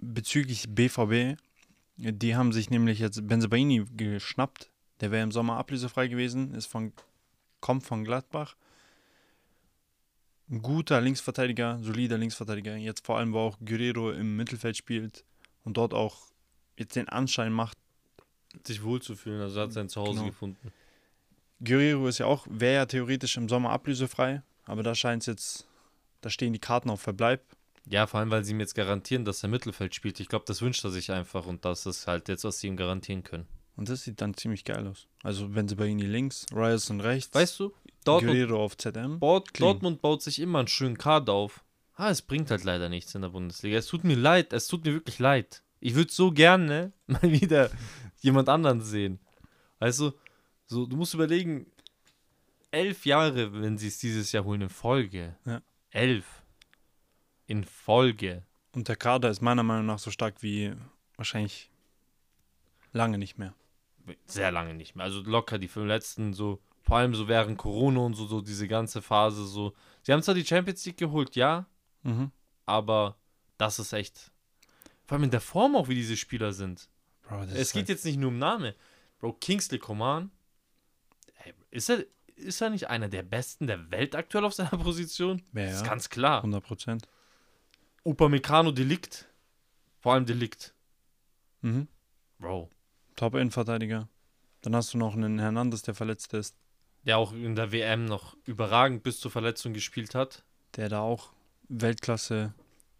bezüglich 0.00 0.66
BVB. 0.68 1.38
Die 1.96 2.36
haben 2.36 2.52
sich 2.52 2.70
nämlich 2.70 2.98
jetzt 2.98 3.26
Benzebaini 3.26 3.84
geschnappt. 3.96 4.70
Der 5.00 5.10
wäre 5.10 5.22
im 5.22 5.32
Sommer 5.32 5.56
ablösefrei 5.58 6.08
gewesen, 6.08 6.54
ist 6.54 6.66
von, 6.66 6.92
kommt 7.60 7.84
von 7.84 8.04
Gladbach. 8.04 8.56
Ein 10.48 10.62
guter 10.62 11.00
Linksverteidiger, 11.00 11.78
solider 11.82 12.16
Linksverteidiger. 12.18 12.76
Jetzt 12.76 13.04
vor 13.04 13.18
allem, 13.18 13.32
wo 13.32 13.40
auch 13.40 13.58
Guerrero 13.64 14.12
im 14.12 14.36
Mittelfeld 14.36 14.76
spielt 14.76 15.24
und 15.66 15.76
dort 15.76 15.92
auch 15.92 16.16
jetzt 16.78 16.96
den 16.96 17.08
Anschein 17.10 17.52
macht. 17.52 17.76
Sich 18.66 18.82
wohlzufühlen, 18.82 19.42
also 19.42 19.60
hat 19.60 19.72
sein 19.72 19.90
Zuhause 19.90 20.12
Genau. 20.20 20.26
gefunden. 20.26 20.72
Guerrero 21.62 22.08
ist 22.08 22.18
ja 22.18 22.26
auch, 22.26 22.46
wäre 22.48 22.74
ja 22.74 22.86
theoretisch 22.86 23.36
im 23.36 23.48
Sommer 23.48 23.70
ablösefrei, 23.70 24.42
aber 24.64 24.82
da 24.82 24.94
scheint 24.94 25.22
es 25.22 25.26
jetzt, 25.26 25.66
da 26.20 26.30
stehen 26.30 26.52
die 26.52 26.58
Karten 26.58 26.90
auf 26.90 27.00
Verbleib. 27.00 27.42
Ja, 27.88 28.06
vor 28.06 28.20
allem, 28.20 28.30
weil 28.30 28.44
sie 28.44 28.52
ihm 28.52 28.60
jetzt 28.60 28.74
garantieren, 28.74 29.24
dass 29.24 29.42
er 29.42 29.48
Mittelfeld 29.48 29.94
spielt. 29.94 30.18
Ich 30.20 30.28
glaube, 30.28 30.44
das 30.46 30.60
wünscht 30.60 30.84
er 30.84 30.90
sich 30.90 31.12
einfach 31.12 31.46
und 31.46 31.64
das 31.64 31.86
ist 31.86 32.06
halt 32.06 32.28
jetzt, 32.28 32.44
was 32.44 32.58
sie 32.58 32.66
ihm 32.66 32.76
garantieren 32.76 33.22
können. 33.22 33.46
Und 33.76 33.88
das 33.88 34.02
sieht 34.04 34.20
dann 34.20 34.34
ziemlich 34.34 34.64
geil 34.64 34.86
aus. 34.86 35.06
Also 35.22 35.48
Benzebaini 35.48 36.04
links, 36.04 36.46
Ryerson 36.52 37.00
rechts, 37.00 37.34
Weißt 37.34 37.60
du, 37.60 37.72
Dortmund, 38.04 38.34
Guerrero 38.36 38.64
auf 38.64 38.76
ZM. 38.76 39.18
baut. 39.18 39.48
Dortmund 39.58 40.00
baut 40.02 40.22
sich 40.22 40.40
immer 40.40 40.60
einen 40.60 40.68
schönen 40.68 40.96
Kader 40.98 41.32
auf. 41.34 41.62
Ah, 41.96 42.10
es 42.10 42.20
bringt 42.20 42.50
halt 42.50 42.64
leider 42.64 42.90
nichts 42.90 43.14
in 43.14 43.22
der 43.22 43.30
Bundesliga. 43.30 43.78
Es 43.78 43.86
tut 43.86 44.04
mir 44.04 44.16
leid, 44.16 44.52
es 44.52 44.68
tut 44.68 44.84
mir 44.84 44.92
wirklich 44.92 45.18
leid. 45.18 45.62
Ich 45.80 45.94
würde 45.94 46.12
so 46.12 46.30
gerne 46.30 46.92
mal 47.06 47.22
wieder 47.22 47.70
jemand 48.20 48.50
anderen 48.50 48.82
sehen. 48.82 49.18
Also, 49.80 50.12
so, 50.66 50.84
du 50.84 50.96
musst 50.96 51.14
überlegen, 51.14 51.66
elf 52.70 53.06
Jahre, 53.06 53.52
wenn 53.62 53.78
sie 53.78 53.88
es 53.88 53.98
dieses 53.98 54.30
Jahr 54.32 54.44
holen 54.44 54.60
in 54.62 54.68
Folge. 54.68 55.36
Ja. 55.46 55.62
Elf. 55.90 56.42
In 57.46 57.64
Folge. 57.64 58.42
Und 58.72 58.88
der 58.88 58.96
Kader 58.96 59.30
ist 59.30 59.40
meiner 59.40 59.62
Meinung 59.62 59.86
nach 59.86 59.98
so 59.98 60.10
stark 60.10 60.42
wie 60.42 60.74
wahrscheinlich 61.16 61.70
lange 62.92 63.16
nicht 63.16 63.38
mehr. 63.38 63.54
Sehr 64.26 64.52
lange 64.52 64.74
nicht 64.74 64.96
mehr. 64.96 65.04
Also 65.04 65.22
locker 65.22 65.58
die 65.58 65.68
fünf 65.68 65.86
letzten, 65.86 66.34
so, 66.34 66.60
vor 66.82 66.98
allem 66.98 67.14
so 67.14 67.26
während 67.26 67.56
Corona 67.56 68.00
und 68.00 68.14
so, 68.14 68.26
so 68.26 68.42
diese 68.42 68.68
ganze 68.68 69.00
Phase, 69.00 69.46
so. 69.46 69.74
Sie 70.02 70.12
haben 70.12 70.22
zwar 70.22 70.34
die 70.34 70.44
Champions 70.44 70.84
League 70.84 70.98
geholt, 70.98 71.36
ja, 71.36 71.66
Mhm. 72.06 72.30
aber 72.66 73.16
das 73.58 73.78
ist 73.78 73.92
echt. 73.92 74.30
Vor 75.06 75.16
allem 75.16 75.24
in 75.24 75.30
der 75.30 75.40
Form 75.40 75.76
auch, 75.76 75.88
wie 75.88 75.94
diese 75.94 76.16
Spieler 76.16 76.52
sind. 76.52 76.88
Bro, 77.22 77.42
es 77.54 77.72
geht 77.72 77.82
halt, 77.82 77.88
jetzt 77.90 78.04
nicht 78.04 78.18
nur 78.18 78.28
um 78.30 78.38
Name. 78.38 78.74
Bro, 79.18 79.34
Kingsley 79.34 79.78
Coman, 79.78 80.30
ey, 81.44 81.54
ist 81.70 81.88
er, 81.90 82.04
ist 82.36 82.60
er 82.60 82.70
nicht 82.70 82.88
einer 82.90 83.08
der 83.08 83.22
Besten 83.22 83.66
der 83.66 83.90
Welt 83.90 84.14
aktuell 84.14 84.44
auf 84.44 84.54
seiner 84.54 84.70
Position? 84.82 85.42
Ja, 85.54 85.64
Das 85.66 85.76
ist 85.76 85.84
ganz 85.84 86.08
klar. 86.10 86.38
100 86.38 86.62
Prozent. 86.62 87.08
Upamecano 88.04 88.72
Delikt. 88.72 89.26
Vor 90.00 90.12
allem 90.14 90.26
Delikt. 90.26 90.74
Mhm. 91.62 91.88
Bro. 92.38 92.70
Top-Innenverteidiger. 93.16 94.08
Dann 94.62 94.76
hast 94.76 94.92
du 94.94 94.98
noch 94.98 95.14
einen 95.14 95.38
Hernandez, 95.38 95.82
der 95.82 95.94
verletzt 95.94 96.34
ist, 96.34 96.56
Der 97.04 97.18
auch 97.18 97.32
in 97.32 97.54
der 97.56 97.72
WM 97.72 98.04
noch 98.04 98.36
überragend 98.44 99.02
bis 99.02 99.18
zur 99.20 99.30
Verletzung 99.30 99.72
gespielt 99.72 100.14
hat. 100.14 100.44
der 100.76 100.88
da 100.90 101.00
auch 101.00 101.32
Weltklasse 101.68 102.54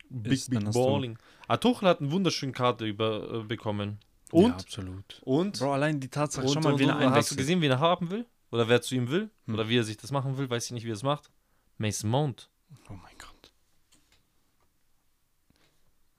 Big, 0.09 0.48
big 0.48 0.72
Balling. 0.72 1.18
Ah, 1.48 1.57
Tuchel 1.57 1.88
hat 1.88 2.00
einen 2.00 2.11
wunderschönen 2.12 2.52
Karte 2.52 2.85
über, 2.87 3.40
äh, 3.40 3.42
bekommen. 3.42 3.98
Ja, 4.33 4.38
Und? 4.46 4.52
absolut. 4.52 5.20
und? 5.24 5.59
Bro, 5.59 5.72
allein 5.72 6.00
die 6.00 6.09
Tatsache, 6.09 6.46
und, 6.46 6.52
schon 6.52 6.62
mal, 6.62 6.72
und, 6.74 6.83
und, 6.83 6.88
er 6.88 7.11
hast 7.12 7.31
du 7.33 7.37
gesehen, 7.37 7.61
wen 7.61 7.70
er 7.70 7.81
haben 7.81 8.11
will? 8.11 8.26
Oder 8.50 8.68
wer 8.68 8.81
zu 8.83 8.94
ihm 8.94 9.09
will? 9.11 9.31
Hm. 9.46 9.55
Oder 9.55 9.68
wie 9.68 9.79
er 9.79 9.85
sich 9.85 9.96
das 9.96 10.11
machen 10.12 10.37
will? 10.38 10.48
Weiß 10.48 10.66
ich 10.66 10.72
nicht, 10.72 10.85
wie 10.85 10.90
er 10.90 10.94
es 10.94 11.02
macht. 11.02 11.31
Mason 11.79 12.11
Mount. 12.11 12.48
Oh 12.88 12.94
mein 12.94 13.16
Gott. 13.18 13.52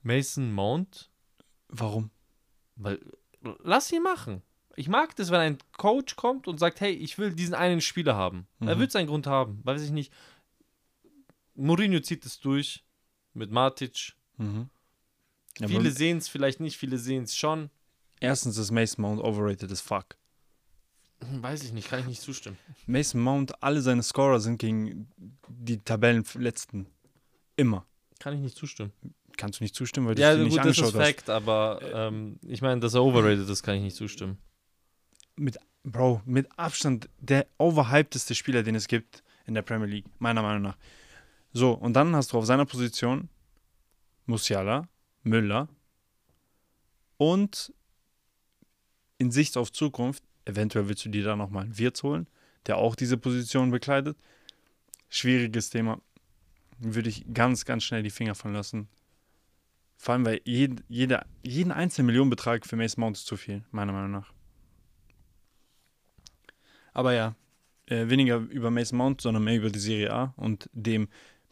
Mason 0.02 0.52
Mount? 0.52 1.10
Warum? 1.68 2.10
Weil, 2.76 3.00
lass 3.62 3.90
ihn 3.92 4.02
machen. 4.02 4.42
Ich 4.76 4.88
mag 4.88 5.16
das, 5.16 5.30
wenn 5.30 5.40
ein 5.40 5.58
Coach 5.76 6.14
kommt 6.16 6.46
und 6.46 6.58
sagt, 6.58 6.80
hey, 6.80 6.92
ich 6.92 7.18
will 7.18 7.34
diesen 7.34 7.54
einen 7.54 7.80
Spieler 7.80 8.14
haben. 8.14 8.46
Er 8.60 8.76
Mhm. 8.76 8.80
wird 8.80 8.92
seinen 8.92 9.08
Grund 9.08 9.26
haben. 9.26 9.60
Weiß 9.64 9.82
ich 9.82 9.90
nicht. 9.90 10.12
Mourinho 11.58 12.00
zieht 12.00 12.24
es 12.24 12.38
durch 12.40 12.84
mit 13.34 13.50
Matic. 13.50 14.14
Mhm. 14.36 14.68
Ja, 15.58 15.66
viele 15.68 15.90
sehen 15.90 16.18
es 16.18 16.28
vielleicht 16.28 16.60
nicht, 16.60 16.76
viele 16.76 16.98
sehen 16.98 17.24
es 17.24 17.36
schon. 17.36 17.70
erstens 18.20 18.56
ist 18.58 18.70
Mason 18.70 19.02
Mount 19.02 19.20
overrated 19.20 19.70
as 19.72 19.80
fuck. 19.80 20.16
Hm, 21.24 21.42
Weiß 21.42 21.64
ich 21.64 21.72
nicht, 21.72 21.88
kann 21.88 21.98
ich 22.00 22.06
nicht 22.06 22.22
zustimmen. 22.22 22.56
Mason 22.86 23.20
Mount, 23.20 23.60
alle 23.62 23.82
seine 23.82 24.04
Scorer 24.04 24.38
sind 24.40 24.58
gegen 24.58 25.08
die 25.48 25.78
Tabellenletzten. 25.78 26.86
Immer. 27.56 27.84
Kann 28.20 28.34
ich 28.34 28.40
nicht 28.40 28.56
zustimmen. 28.56 28.92
Kannst 29.36 29.58
du 29.60 29.64
nicht 29.64 29.74
zustimmen, 29.74 30.06
weil 30.06 30.14
du 30.14 30.22
Ja, 30.22 30.34
die 30.34 30.42
nicht 30.42 30.50
gut, 30.50 30.58
das 30.58 30.64
angeschaut 30.66 30.88
ist 30.88 30.94
hast. 30.94 31.06
Fact, 31.06 31.30
aber 31.30 31.80
ähm, 31.92 32.38
ich 32.46 32.62
meine, 32.62 32.80
dass 32.80 32.94
er 32.94 33.02
overrated 33.04 33.48
ist, 33.48 33.62
kann 33.64 33.74
ich 33.76 33.82
nicht 33.82 33.96
zustimmen. 33.96 34.38
Mit, 35.36 35.58
Bro, 35.82 36.22
mit 36.24 36.48
Abstand 36.56 37.08
der 37.18 37.46
overhypedeste 37.58 38.34
Spieler, 38.36 38.62
den 38.62 38.74
es 38.76 38.86
gibt 38.86 39.22
in 39.46 39.54
der 39.54 39.62
Premier 39.62 39.86
League, 39.86 40.06
meiner 40.20 40.42
Meinung 40.42 40.62
nach. 40.62 40.76
So, 41.58 41.72
und 41.72 41.94
dann 41.94 42.14
hast 42.14 42.32
du 42.32 42.38
auf 42.38 42.46
seiner 42.46 42.66
Position 42.66 43.28
Musiala, 44.26 44.88
Müller 45.24 45.66
und 47.16 47.74
in 49.16 49.32
Sicht 49.32 49.56
auf 49.56 49.72
Zukunft, 49.72 50.22
eventuell 50.44 50.88
willst 50.88 51.04
du 51.04 51.08
dir 51.08 51.24
da 51.24 51.34
nochmal 51.34 51.64
einen 51.64 51.76
Wirtz 51.76 52.04
holen, 52.04 52.28
der 52.66 52.76
auch 52.76 52.94
diese 52.94 53.18
Position 53.18 53.72
bekleidet. 53.72 54.16
Schwieriges 55.08 55.70
Thema. 55.70 56.00
Würde 56.78 57.08
ich 57.08 57.24
ganz, 57.34 57.64
ganz 57.64 57.82
schnell 57.82 58.04
die 58.04 58.10
Finger 58.10 58.36
von 58.36 58.52
lassen. 58.52 58.86
Vor 59.96 60.14
allem, 60.14 60.26
weil 60.26 60.40
jed, 60.44 60.84
jeder, 60.86 61.26
jeden 61.42 61.72
einzelnen 61.72 62.06
Millionenbetrag 62.06 62.66
für 62.66 62.76
Mason 62.76 63.00
Mount 63.00 63.16
ist 63.16 63.26
zu 63.26 63.36
viel, 63.36 63.64
meiner 63.72 63.92
Meinung 63.92 64.12
nach. 64.12 64.32
Aber 66.92 67.14
ja, 67.14 67.34
äh, 67.86 68.08
weniger 68.08 68.36
über 68.36 68.70
Mason 68.70 68.96
Mount, 68.96 69.22
sondern 69.22 69.42
mehr 69.42 69.56
über 69.56 69.70
die 69.70 69.80
Serie 69.80 70.12
A 70.12 70.34
und 70.36 70.70
dem 70.72 71.08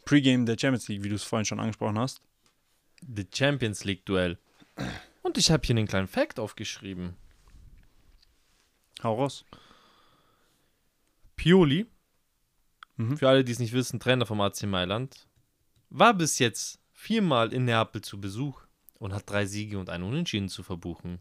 Pre-Game 0.07 0.45
der 0.45 0.57
Champions 0.59 0.87
League, 0.87 1.03
wie 1.03 1.09
du 1.09 1.15
es 1.15 1.23
vorhin 1.23 1.45
schon 1.45 1.59
angesprochen 1.59 1.99
hast. 1.99 2.21
The 3.01 3.27
Champions 3.33 3.83
League 3.83 4.05
Duell. 4.05 4.37
Und 5.21 5.37
ich 5.37 5.51
habe 5.51 5.65
hier 5.65 5.75
einen 5.75 5.87
kleinen 5.87 6.07
Fact 6.07 6.39
aufgeschrieben. 6.39 7.15
Hau 9.03 9.15
raus. 9.15 9.45
Pioli, 11.35 11.85
Mhm. 12.95 13.17
für 13.17 13.29
alle, 13.29 13.43
die 13.43 13.51
es 13.51 13.59
nicht 13.59 13.73
wissen, 13.73 13.99
Trainer 13.99 14.25
vom 14.25 14.41
AC 14.41 14.63
Mailand, 14.65 15.27
war 15.89 16.13
bis 16.15 16.39
jetzt 16.39 16.79
viermal 16.93 17.53
in 17.53 17.65
Neapel 17.65 18.01
zu 18.01 18.19
Besuch 18.19 18.61
und 18.95 19.13
hat 19.13 19.29
drei 19.29 19.45
Siege 19.45 19.77
und 19.77 19.89
einen 19.89 20.03
Unentschieden 20.03 20.49
zu 20.49 20.63
verbuchen. 20.63 21.19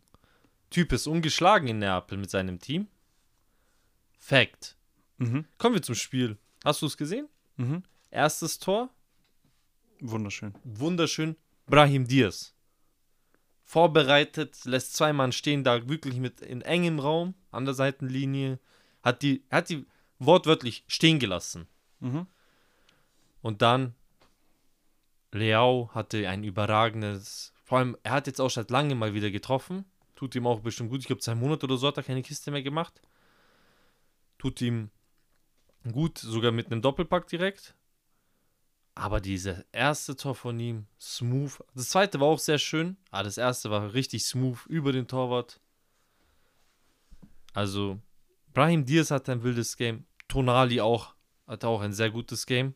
Typ 0.71 0.93
ist 0.93 1.07
ungeschlagen 1.07 1.69
in 1.69 1.79
Neapel 1.81 2.17
mit 2.17 2.31
seinem 2.31 2.59
Team. 2.61 2.89
Fact. 4.19 4.77
Mhm. 5.19 5.45
Kommen 5.59 5.75
wir 5.75 5.83
zum 5.83 5.95
Spiel. 5.95 6.39
Hast 6.65 6.81
du 6.83 6.87
es 6.87 6.97
gesehen? 6.97 7.29
Mhm. 7.57 7.83
Erstes 8.17 8.59
Tor, 8.59 8.89
Wunderschön. 10.01 10.55
wunderschön, 10.65 11.37
Brahim 11.67 12.09
Diaz. 12.09 12.55
Vorbereitet, 13.63 14.65
lässt 14.65 14.97
zwei 14.97 15.13
Mann 15.13 15.33
stehen, 15.33 15.65
da 15.65 15.87
wirklich 15.87 16.17
mit 16.17 16.41
in 16.41 16.63
engem 16.63 16.99
Raum 16.99 17.35
an 17.51 17.67
der 17.67 17.75
Seitenlinie. 17.75 18.59
Hat 19.03 19.21
die, 19.21 19.45
hat 19.51 19.69
die 19.69 19.85
wortwörtlich 20.19 20.85
stehen 20.87 21.19
gelassen. 21.19 21.69
Mhm. 22.01 22.27
Und 23.43 23.61
dann 23.61 23.95
Leao 25.31 25.91
hatte 25.93 26.27
ein 26.27 26.43
überragendes, 26.43 27.53
vor 27.65 27.77
allem 27.81 27.99
er 28.03 28.13
hat 28.13 28.29
jetzt 28.29 28.41
auch 28.41 28.49
seit 28.49 28.71
langem 28.71 28.99
mal 28.99 29.13
wieder 29.13 29.31
getroffen. 29.31 29.85
Tut 30.15 30.35
ihm 30.35 30.47
auch 30.47 30.61
bestimmt 30.61 30.89
gut. 30.89 31.01
Ich 31.01 31.07
glaube, 31.07 31.21
zwei 31.21 31.35
Monate 31.35 31.67
oder 31.67 31.77
so 31.77 31.89
hat 31.89 31.99
er 31.99 32.03
keine 32.03 32.23
Kiste 32.23 32.51
mehr 32.51 32.63
gemacht. 32.63 33.03
Tut 34.39 34.63
ihm 34.63 34.89
Gut, 35.93 36.19
sogar 36.19 36.51
mit 36.51 36.67
einem 36.67 36.83
Doppelpack 36.83 37.29
direkt. 37.29 37.76
Aber 38.97 39.21
dieses 39.21 39.63
erste 39.73 40.17
Tor 40.17 40.35
von 40.35 40.59
ihm, 40.59 40.87
smooth. 40.99 41.53
Das 41.75 41.91
zweite 41.91 42.19
war 42.19 42.29
auch 42.29 42.39
sehr 42.39 42.59
schön, 42.59 42.97
aber 43.11 43.25
das 43.25 43.37
erste 43.37 43.71
war 43.71 43.93
richtig 43.93 44.25
smooth 44.25 44.65
über 44.69 44.91
den 44.91 45.07
Torwart. 45.07 45.61
Also, 47.53 48.01
Brahim 48.55 48.87
Diaz 48.87 49.11
hatte 49.11 49.33
ein 49.33 49.43
wildes 49.43 49.77
Game. 49.77 50.07
Tonali 50.29 50.81
auch, 50.81 51.15
hatte 51.47 51.69
auch 51.69 51.83
ein 51.83 51.93
sehr 51.93 52.11
gutes 52.11 52.47
Game. 52.47 52.75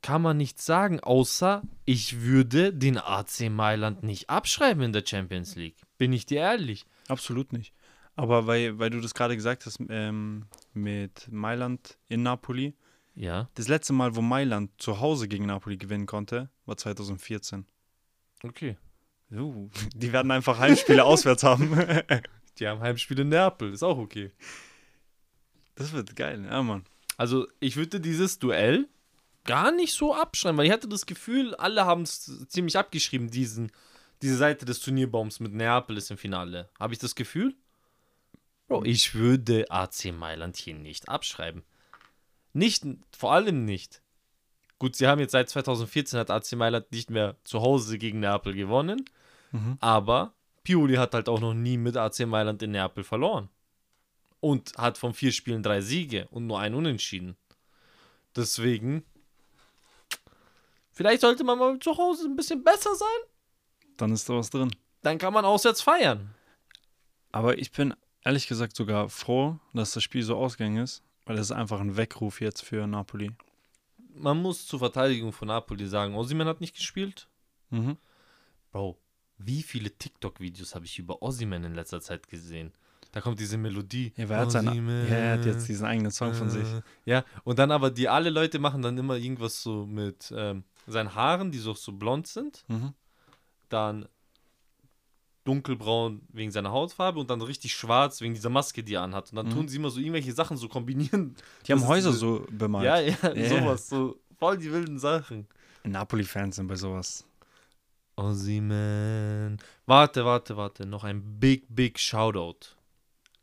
Kann 0.00 0.22
man 0.22 0.38
nicht 0.38 0.62
sagen, 0.62 1.00
außer 1.00 1.62
ich 1.84 2.22
würde 2.22 2.72
den 2.72 2.96
AC 2.96 3.50
Mailand 3.50 4.02
nicht 4.02 4.30
abschreiben 4.30 4.82
in 4.82 4.92
der 4.94 5.04
Champions 5.04 5.56
League. 5.56 5.82
Bin 5.98 6.14
ich 6.14 6.24
dir 6.24 6.40
ehrlich? 6.40 6.86
Absolut 7.08 7.52
nicht. 7.52 7.74
Aber 8.14 8.46
weil, 8.46 8.78
weil 8.78 8.88
du 8.88 9.00
das 9.02 9.12
gerade 9.12 9.36
gesagt 9.36 9.66
hast 9.66 9.78
ähm, 9.90 10.46
mit 10.72 11.30
Mailand 11.30 11.98
in 12.08 12.22
Napoli. 12.22 12.74
Ja. 13.16 13.48
Das 13.54 13.66
letzte 13.66 13.92
Mal, 13.94 14.14
wo 14.14 14.20
Mailand 14.20 14.70
zu 14.78 15.00
Hause 15.00 15.26
gegen 15.26 15.46
Napoli 15.46 15.78
gewinnen 15.78 16.06
konnte, 16.06 16.50
war 16.66 16.76
2014. 16.76 17.66
Okay. 18.42 18.76
Uh, 19.32 19.68
die 19.94 20.12
werden 20.12 20.30
einfach 20.30 20.58
Heimspiele 20.58 21.02
auswärts 21.02 21.42
haben. 21.42 21.76
Die 22.58 22.66
haben 22.66 22.80
Heimspiel 22.80 23.18
in 23.18 23.28
Neapel, 23.28 23.74
ist 23.74 23.82
auch 23.82 23.98
okay. 23.98 24.32
Das 25.74 25.92
wird 25.92 26.16
geil, 26.16 26.42
ja, 26.42 26.62
Mann. 26.62 26.84
Also, 27.18 27.46
ich 27.60 27.76
würde 27.76 28.00
dieses 28.00 28.38
Duell 28.38 28.88
gar 29.44 29.72
nicht 29.72 29.92
so 29.92 30.14
abschreiben, 30.14 30.56
weil 30.56 30.64
ich 30.64 30.72
hatte 30.72 30.88
das 30.88 31.04
Gefühl, 31.04 31.54
alle 31.56 31.84
haben 31.84 32.02
es 32.02 32.46
ziemlich 32.48 32.78
abgeschrieben, 32.78 33.30
diesen, 33.30 33.72
diese 34.22 34.38
Seite 34.38 34.64
des 34.64 34.80
Turnierbaums 34.80 35.38
mit 35.38 35.52
Neapel 35.52 35.98
ist 35.98 36.10
im 36.10 36.16
Finale. 36.16 36.70
Habe 36.80 36.94
ich 36.94 36.98
das 36.98 37.14
Gefühl? 37.14 37.54
Bro, 38.68 38.84
ich 38.84 39.14
würde 39.14 39.70
AC 39.70 40.12
Mailand 40.12 40.56
hier 40.56 40.74
nicht 40.74 41.10
abschreiben. 41.10 41.62
Nicht, 42.56 42.84
vor 43.16 43.32
allem 43.32 43.64
nicht. 43.66 44.00
Gut, 44.78 44.96
sie 44.96 45.06
haben 45.06 45.20
jetzt 45.20 45.32
seit 45.32 45.48
2014 45.50 46.18
hat 46.18 46.30
AC 46.30 46.52
Mailand 46.52 46.90
nicht 46.90 47.10
mehr 47.10 47.36
zu 47.44 47.60
Hause 47.60 47.98
gegen 47.98 48.20
Neapel 48.20 48.54
gewonnen, 48.54 49.04
Mhm. 49.52 49.76
aber 49.80 50.32
Pioli 50.64 50.94
hat 50.96 51.14
halt 51.14 51.28
auch 51.28 51.40
noch 51.40 51.54
nie 51.54 51.76
mit 51.76 51.96
AC 51.96 52.20
Mailand 52.26 52.62
in 52.62 52.70
Neapel 52.72 53.04
verloren. 53.04 53.48
Und 54.40 54.72
hat 54.76 54.96
von 54.98 55.12
vier 55.14 55.32
Spielen 55.32 55.62
drei 55.62 55.80
Siege 55.80 56.28
und 56.30 56.46
nur 56.46 56.58
ein 56.60 56.74
Unentschieden. 56.74 57.36
Deswegen, 58.34 59.04
vielleicht 60.92 61.20
sollte 61.20 61.44
man 61.44 61.58
mal 61.58 61.78
zu 61.78 61.96
Hause 61.96 62.26
ein 62.26 62.36
bisschen 62.36 62.62
besser 62.64 62.94
sein. 62.94 63.18
Dann 63.96 64.12
ist 64.12 64.28
da 64.28 64.34
was 64.34 64.50
drin. 64.50 64.70
Dann 65.02 65.18
kann 65.18 65.32
man 65.32 65.44
auswärts 65.44 65.80
feiern. 65.82 66.34
Aber 67.32 67.58
ich 67.58 67.70
bin 67.72 67.94
ehrlich 68.24 68.46
gesagt 68.46 68.76
sogar 68.76 69.08
froh, 69.08 69.58
dass 69.72 69.92
das 69.92 70.02
Spiel 70.02 70.22
so 70.22 70.36
ausgegangen 70.36 70.82
ist, 70.82 71.02
weil 71.26 71.36
das 71.36 71.46
ist 71.50 71.52
einfach 71.56 71.80
ein 71.80 71.96
Weckruf 71.96 72.40
jetzt 72.40 72.62
für 72.64 72.86
Napoli. 72.86 73.30
Man 74.14 74.40
muss 74.40 74.66
zur 74.66 74.78
Verteidigung 74.78 75.32
von 75.32 75.48
Napoli 75.48 75.86
sagen, 75.86 76.14
Osimhen 76.14 76.48
hat 76.48 76.60
nicht 76.62 76.74
gespielt. 76.76 77.28
Mhm. 77.70 77.98
Bro, 78.72 78.96
wie 79.36 79.62
viele 79.62 79.90
TikTok-Videos 79.90 80.74
habe 80.74 80.86
ich 80.86 80.98
über 80.98 81.22
Osimhen 81.22 81.64
in 81.64 81.74
letzter 81.74 82.00
Zeit 82.00 82.28
gesehen? 82.28 82.72
Da 83.12 83.20
kommt 83.20 83.38
diese 83.40 83.58
Melodie. 83.58 84.12
Ja, 84.16 84.28
wer 84.28 84.38
hat 84.38 84.52
seine, 84.52 84.70
Osimhen, 84.70 85.08
ja, 85.08 85.14
er 85.16 85.38
hat 85.38 85.44
jetzt 85.46 85.68
diesen 85.68 85.86
eigenen 85.86 86.10
Song 86.12 86.32
von 86.34 86.48
sich. 86.48 86.66
äh, 86.66 86.82
Ja, 87.04 87.24
und 87.44 87.58
dann 87.58 87.70
aber 87.70 87.90
die 87.90 88.08
alle 88.08 88.30
Leute 88.30 88.58
machen 88.58 88.82
dann 88.82 88.96
immer 88.96 89.16
irgendwas 89.16 89.62
so 89.62 89.86
mit 89.86 90.32
ähm, 90.34 90.64
seinen 90.86 91.14
Haaren, 91.14 91.50
die 91.50 91.58
so, 91.58 91.74
so 91.74 91.92
blond 91.92 92.26
sind. 92.26 92.64
Mhm. 92.68 92.94
Dann 93.68 94.08
dunkelbraun 95.46 96.20
wegen 96.32 96.50
seiner 96.50 96.70
Hautfarbe 96.72 97.18
und 97.20 97.30
dann 97.30 97.40
richtig 97.40 97.74
schwarz 97.74 98.20
wegen 98.20 98.34
dieser 98.34 98.50
Maske, 98.50 98.82
die 98.82 98.94
er 98.94 99.02
anhat. 99.02 99.30
Und 99.30 99.36
dann 99.36 99.46
Mhm. 99.46 99.50
tun 99.52 99.68
sie 99.68 99.76
immer 99.76 99.90
so 99.90 99.98
irgendwelche 100.00 100.32
Sachen 100.32 100.56
so 100.56 100.68
kombinieren. 100.68 101.34
Die 101.66 101.72
haben 101.72 101.86
Häuser 101.86 102.10
diese- 102.10 102.20
so 102.20 102.46
bemalt. 102.50 102.84
Ja, 102.84 102.98
ja, 103.00 103.34
Ja. 103.34 103.48
sowas. 103.48 103.88
So 103.88 104.20
voll 104.38 104.58
die 104.58 104.70
wilden 104.70 104.98
Sachen. 104.98 105.46
Napoli-Fans 105.84 106.56
sind 106.56 106.66
bei 106.66 106.76
sowas. 106.76 107.24
Ozyman. 108.16 109.58
Warte, 109.86 110.24
warte, 110.24 110.56
warte. 110.56 110.86
Noch 110.86 111.04
ein 111.04 111.38
big, 111.38 111.64
big 111.68 111.98
Shoutout. 111.98 112.74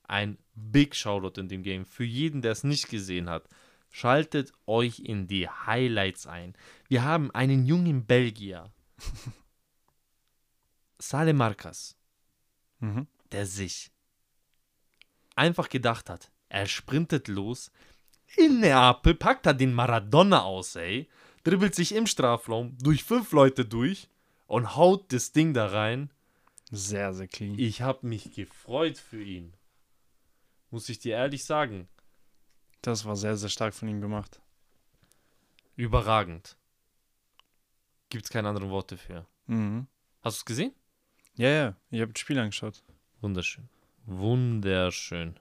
Ein 0.08 0.38
big 0.56 0.96
Shoutout 0.96 1.40
in 1.40 1.48
dem 1.48 1.64
Game. 1.64 1.86
Für 1.86 2.04
jeden, 2.04 2.42
der 2.42 2.52
es 2.52 2.64
nicht 2.64 2.90
gesehen 2.90 3.30
hat. 3.30 3.48
Schaltet 3.92 4.52
euch 4.66 5.00
in 5.00 5.28
die 5.28 5.48
Highlights 5.48 6.26
ein. 6.28 6.56
Wir 6.90 7.04
haben 7.04 7.32
einen 7.32 7.66
jungen 7.66 8.06
Belgier. 8.06 8.72
Saleh 11.10 11.34
Marcas, 11.34 11.96
Mhm. 12.80 13.08
der 13.32 13.46
sich 13.46 13.92
einfach 15.36 15.70
gedacht 15.70 16.10
hat, 16.10 16.32
er 16.50 16.66
sprintet 16.68 17.28
los. 17.28 17.72
In 18.38 18.60
Neapel 18.62 19.16
packt 19.16 19.46
er 19.46 19.54
den 19.54 19.74
Maradona 19.74 20.44
aus, 20.44 20.76
ey. 20.76 21.10
Dribbelt 21.44 21.76
sich 21.76 21.94
im 21.94 22.08
Strafraum 22.08 22.78
durch 22.80 23.04
fünf 23.04 23.32
Leute 23.34 23.66
durch 23.66 24.10
und 24.48 24.76
haut 24.76 25.12
das 25.12 25.34
Ding 25.34 25.54
da 25.54 25.68
rein. 25.68 26.10
Sehr, 26.72 27.14
sehr 27.14 27.28
clean. 27.28 27.60
Ich 27.60 27.82
habe 27.82 28.08
mich 28.08 28.34
gefreut 28.34 28.98
für 28.98 29.22
ihn. 29.22 29.54
Muss 30.72 30.88
ich 30.90 31.00
dir 31.00 31.16
ehrlich 31.16 31.44
sagen. 31.44 31.88
Das 32.82 33.06
war 33.06 33.16
sehr, 33.16 33.36
sehr 33.38 33.50
stark 33.50 33.74
von 33.74 33.88
ihm 33.90 34.00
gemacht. 34.02 34.42
Überragend. 35.76 36.56
Gibt's 38.10 38.30
keine 38.30 38.50
anderen 38.50 38.70
Worte 38.70 38.98
für. 38.98 39.28
Mhm. 39.48 39.88
Hast 40.22 40.38
du 40.38 40.42
es 40.42 40.46
gesehen? 40.46 40.74
Ja, 41.36 41.50
ja, 41.50 41.76
ich 41.90 42.02
habe 42.02 42.14
das 42.14 42.20
Spiel 42.20 42.38
angeschaut. 42.40 42.84
Wunderschön. 43.22 43.68
Wunderschön. 44.06 45.36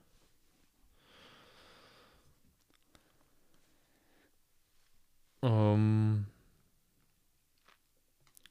Ähm, 5.43 6.27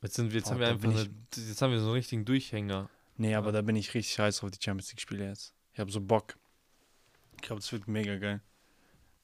jetzt 0.02 0.16
sind 0.16 0.32
wir, 0.32 0.40
jetzt 0.40 0.46
Boah, 0.46 0.52
haben 0.54 0.60
wir 0.60 0.68
einfach 0.68 0.90
eine, 0.90 1.10
jetzt 1.36 1.62
haben 1.62 1.72
wir 1.72 1.80
so 1.80 1.86
einen 1.88 1.94
richtigen 1.96 2.26
Durchhänger. 2.26 2.90
Nee, 3.18 3.36
aber 3.36 3.48
Ja. 3.48 3.52
da 3.54 3.62
bin 3.62 3.76
ich 3.76 3.94
richtig 3.94 4.20
heiß 4.20 4.44
auf 4.44 4.52
die 4.52 4.60
Champions 4.62 4.92
League-Spiele 4.92 5.26
jetzt. 5.28 5.54
Ich 5.74 5.80
habe 5.80 5.92
so 5.92 6.02
Bock. 6.02 6.38
Ich 7.36 7.42
glaube, 7.42 7.62
das 7.62 7.72
wird 7.72 7.88
mega 7.88 8.18
geil. 8.18 8.42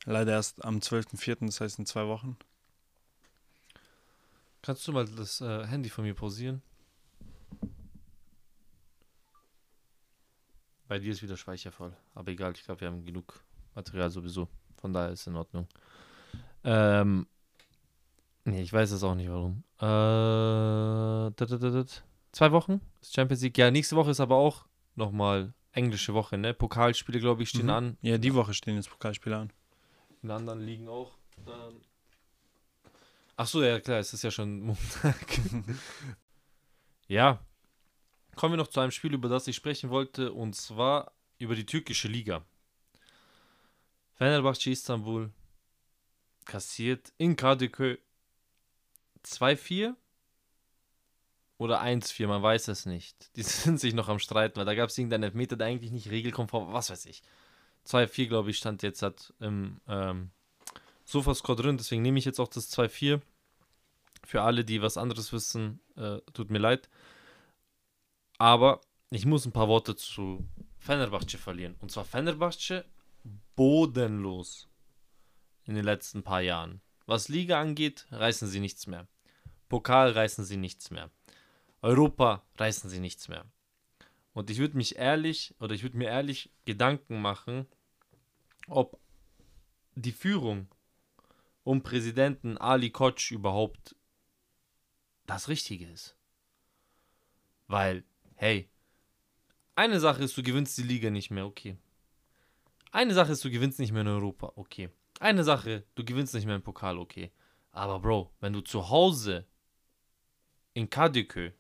Leider 0.06 0.32
erst 0.34 0.64
am 0.64 0.80
12.04., 0.80 1.46
das 1.46 1.60
heißt 1.62 1.80
in 1.80 1.86
zwei 1.86 2.08
Wochen. 2.08 2.38
Kannst 4.62 4.88
du 4.88 4.92
mal 4.94 5.06
das 5.06 5.42
äh, 5.42 5.66
Handy 5.68 5.90
von 5.90 6.06
mir 6.06 6.14
pausieren? 6.14 6.62
Bei 10.88 11.00
dir 11.00 11.12
ist 11.12 11.22
wieder 11.22 11.38
Speicher 11.38 11.72
voll. 11.72 11.94
Aber 12.16 12.32
egal, 12.32 12.54
ich 12.56 12.64
glaube, 12.64 12.82
wir 12.82 12.88
haben 12.88 13.04
genug 13.06 13.42
Material 13.76 14.10
sowieso. 14.10 14.48
Von 14.80 14.94
daher 14.94 15.12
ist 15.12 15.28
in 15.28 15.36
Ordnung. 15.36 15.68
Ähm, 16.64 17.28
nee, 18.46 18.62
ich 18.62 18.72
weiß 18.72 18.92
es 18.92 19.04
auch 19.04 19.16
nicht 19.16 19.30
warum. 19.30 19.64
Äh, 19.80 21.32
dat, 21.36 21.52
dat, 21.52 21.62
dat, 21.62 21.74
dat. 21.74 22.04
Zwei 22.32 22.52
Wochen 22.52 22.82
ist 23.02 23.14
Champions 23.16 23.42
League. 23.42 23.58
Ja, 23.58 23.72
nächste 23.72 23.96
Woche 23.96 24.12
ist 24.12 24.20
aber 24.20 24.36
auch 24.36 24.66
nochmal 24.96 25.54
englische 25.72 26.14
Woche, 26.14 26.38
ne? 26.38 26.54
Pokalspiele, 26.54 27.20
glaube 27.20 27.44
ich, 27.44 27.50
stehen 27.50 27.66
Mhm. 27.66 27.70
an. 27.72 27.98
Ja, 28.02 28.18
die 28.18 28.34
Woche 28.34 28.54
stehen 28.54 28.76
jetzt 28.76 28.90
Pokalspiele 28.90 29.38
an. 29.38 29.54
In 30.24 30.32
anderen 30.32 30.62
Ligen 30.62 30.88
auch. 30.88 31.12
Ähm, 31.48 31.82
Ach 33.40 33.46
so, 33.46 33.62
ja 33.62 33.80
klar, 33.80 34.00
es 34.00 34.14
ist 34.14 34.24
ja 34.24 34.32
schon 34.32 34.62
Montag. 34.62 35.16
ja. 37.08 37.40
Kommen 38.38 38.54
wir 38.54 38.58
noch 38.58 38.68
zu 38.68 38.80
einem 38.80 38.92
Spiel, 38.92 39.16
über 39.16 39.30
das 39.30 39.48
ich 39.48 39.56
sprechen 39.56 39.90
wollte, 39.90 40.32
und 40.32 40.56
zwar 40.56 41.12
über 41.40 41.56
die 41.56 41.66
türkische 41.66 42.08
Liga. 42.08 42.46
Fenerbahce 44.14 44.70
Istanbul 44.70 45.32
kassiert 46.46 47.12
in 47.18 47.36
Kadıköy 47.36 47.98
2-4 49.26 49.96
oder 51.58 51.82
1-4, 51.82 52.28
man 52.28 52.44
weiß 52.44 52.68
es 52.68 52.86
nicht. 52.86 53.36
Die 53.36 53.42
sind 53.44 53.80
sich 53.80 53.96
noch 53.96 54.08
am 54.08 54.20
Streiten, 54.20 54.58
weil 54.58 54.66
da 54.66 54.76
gab 54.76 54.92
es 54.92 54.98
irgendeinen 55.00 55.24
Elfmeter, 55.24 55.56
der 55.56 55.66
eigentlich 55.66 55.92
nicht 55.92 56.12
regelkonform 56.12 56.68
war, 56.68 56.74
was 56.76 56.92
weiß 56.92 57.08
ich. 57.08 57.24
2-4, 57.88 58.28
glaube 58.28 58.52
ich, 58.52 58.60
stand 58.60 58.84
jetzt 58.84 59.02
hat 59.02 59.34
im 59.40 59.82
ähm, 59.88 60.30
Sofascore 61.06 61.60
drin, 61.60 61.78
deswegen 61.78 62.04
nehme 62.04 62.20
ich 62.20 62.26
jetzt 62.26 62.40
auch 62.40 62.50
das 62.50 62.72
2-4. 62.72 63.20
Für 64.24 64.44
alle, 64.44 64.64
die 64.64 64.84
was 64.84 64.98
anderes 64.98 65.34
wissen, 65.34 65.80
äh, 65.96 66.20
tut 66.34 66.52
mir 66.52 66.60
leid. 66.60 66.88
Aber 68.38 68.82
ich 69.10 69.26
muss 69.26 69.46
ein 69.46 69.52
paar 69.52 69.68
Worte 69.68 69.96
zu 69.96 70.48
Fenerbahce 70.78 71.38
verlieren. 71.38 71.76
Und 71.80 71.92
zwar 71.92 72.06
Fenerbahce 72.06 72.86
bodenlos 73.56 74.68
in 75.66 75.76
den 75.76 75.86
letzten 75.86 76.24
paar 76.24 76.42
Jahren. 76.42 76.82
Was 77.06 77.30
Liga 77.30 77.60
angeht, 77.60 78.06
reißen 78.12 78.48
sie 78.48 78.60
nichts 78.60 78.88
mehr. 78.88 79.08
Pokal 79.70 80.12
reißen 80.12 80.46
sie 80.46 80.58
nichts 80.58 80.92
mehr. 80.92 81.10
Europa 81.82 82.44
reißen 82.58 82.90
sie 82.90 83.00
nichts 83.00 83.28
mehr. 83.28 83.46
Und 84.34 84.50
ich 84.50 84.60
würde 84.60 84.78
mich 84.78 84.98
ehrlich, 84.98 85.56
oder 85.60 85.74
ich 85.74 85.84
würde 85.84 85.98
mir 85.98 86.10
ehrlich 86.10 86.52
Gedanken 86.66 87.22
machen, 87.22 87.66
ob 88.68 89.00
die 89.96 90.12
Führung 90.12 90.68
um 91.64 91.82
Präsidenten 91.82 92.58
Ali 92.58 92.92
Koç 92.92 93.32
überhaupt 93.32 93.96
das 95.26 95.50
Richtige 95.50 95.88
ist. 95.88 96.16
Weil, 97.68 98.04
hey, 98.38 98.70
eine 99.76 100.00
Sache 100.00 100.24
ist, 100.24 100.38
du 100.38 100.42
gewinnst 100.42 100.78
die 100.78 100.84
Liga 100.84 101.10
nicht 101.10 101.30
mehr, 101.30 101.46
okay. 101.46 101.78
Eine 102.92 103.14
Sache 103.14 103.34
ist, 103.34 103.44
du 103.44 103.52
gewinnst 103.52 103.80
nicht 103.80 103.92
mehr 103.92 104.02
in 104.02 104.08
Europa, 104.08 104.54
okay. 104.56 104.90
Eine 105.20 105.44
Sache, 105.44 105.84
du 105.96 106.04
gewinnst 106.04 106.34
nicht 106.34 106.46
mehr 106.46 106.56
im 106.56 106.64
Pokal, 106.64 106.98
okay. 106.98 107.32
Aber 107.72 108.00
Bro, 108.00 108.32
wenn 108.40 108.54
du 108.54 108.62
zu 108.62 108.90
Hause 108.90 109.46
in 110.74 110.90
Kadıköy, 110.90 111.54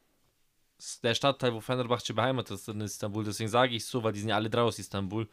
ist 0.77 1.03
der 1.03 1.15
Stadtteil, 1.15 1.53
wo 1.53 1.59
Fenerbahce 1.59 2.13
beheimatet 2.13 2.57
ist 2.57 2.69
in 2.69 2.81
Istanbul, 2.81 3.23
deswegen 3.23 3.49
sage 3.49 3.75
ich 3.75 3.85
so, 3.85 4.03
weil 4.03 4.13
die 4.13 4.19
sind 4.19 4.29
ja 4.29 4.35
alle 4.35 4.49
drei 4.49 4.61
aus 4.61 4.79
Istanbul, 4.79 5.27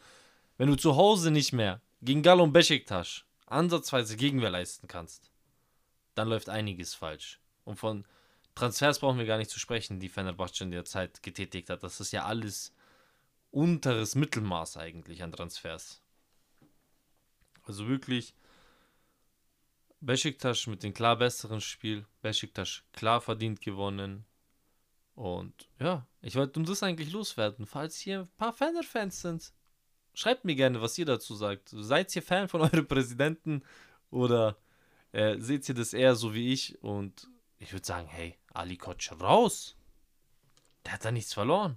wenn 0.56 0.68
du 0.68 0.76
zu 0.76 0.96
Hause 0.96 1.30
nicht 1.30 1.52
mehr 1.52 1.80
gegen 2.00 2.22
Galo 2.22 2.44
und 2.44 2.52
Besiktas 2.52 3.24
ansatzweise 3.46 4.16
Gegenwehr 4.16 4.50
leisten 4.50 4.88
kannst, 4.88 5.30
dann 6.14 6.28
läuft 6.28 6.48
einiges 6.48 6.94
falsch. 6.94 7.40
Und 7.64 7.76
von 7.76 8.06
Transfers 8.54 9.00
brauchen 9.00 9.18
wir 9.18 9.26
gar 9.26 9.38
nicht 9.38 9.50
zu 9.50 9.58
sprechen, 9.58 10.00
die 10.00 10.08
Fenerbahce 10.08 10.64
in 10.64 10.70
der 10.70 10.84
Zeit 10.84 11.22
getätigt 11.22 11.70
hat. 11.70 11.82
Das 11.82 12.00
ist 12.00 12.12
ja 12.12 12.24
alles 12.24 12.72
unteres 13.50 14.14
Mittelmaß 14.14 14.76
eigentlich 14.76 15.22
an 15.22 15.32
Transfers. 15.32 16.02
Also 17.64 17.88
wirklich 17.88 18.34
Besiktas 20.00 20.66
mit 20.66 20.82
dem 20.82 20.92
klar 20.92 21.16
besseren 21.16 21.60
Spiel. 21.60 22.06
Besiktas 22.20 22.82
klar 22.92 23.20
verdient 23.20 23.60
gewonnen. 23.60 24.24
Und 25.14 25.68
ja, 25.78 26.06
ich 26.20 26.34
wollte 26.36 26.58
um 26.58 26.66
das 26.66 26.82
eigentlich 26.82 27.12
loswerden. 27.12 27.66
Falls 27.66 27.96
hier 27.96 28.20
ein 28.20 28.36
paar 28.36 28.52
Fener-Fans 28.52 29.22
sind, 29.22 29.52
schreibt 30.12 30.44
mir 30.44 30.56
gerne, 30.56 30.80
was 30.80 30.98
ihr 30.98 31.06
dazu 31.06 31.34
sagt. 31.34 31.70
Seid 31.72 32.14
ihr 32.14 32.22
Fan 32.22 32.48
von 32.48 32.60
eurem 32.60 32.86
Präsidenten 32.86 33.62
oder 34.10 34.58
äh, 35.12 35.38
seht 35.38 35.68
ihr 35.68 35.74
das 35.74 35.92
eher 35.92 36.16
so 36.16 36.34
wie 36.34 36.52
ich? 36.52 36.82
Und 36.82 37.28
ich 37.58 37.72
würde 37.72 37.86
sagen, 37.86 38.08
hey, 38.08 38.36
Ali 38.54 38.76
Koç 38.76 39.12
raus. 39.20 39.76
Der 40.84 40.92
hat 40.92 41.04
da 41.04 41.10
nichts 41.10 41.34
verloren. 41.34 41.76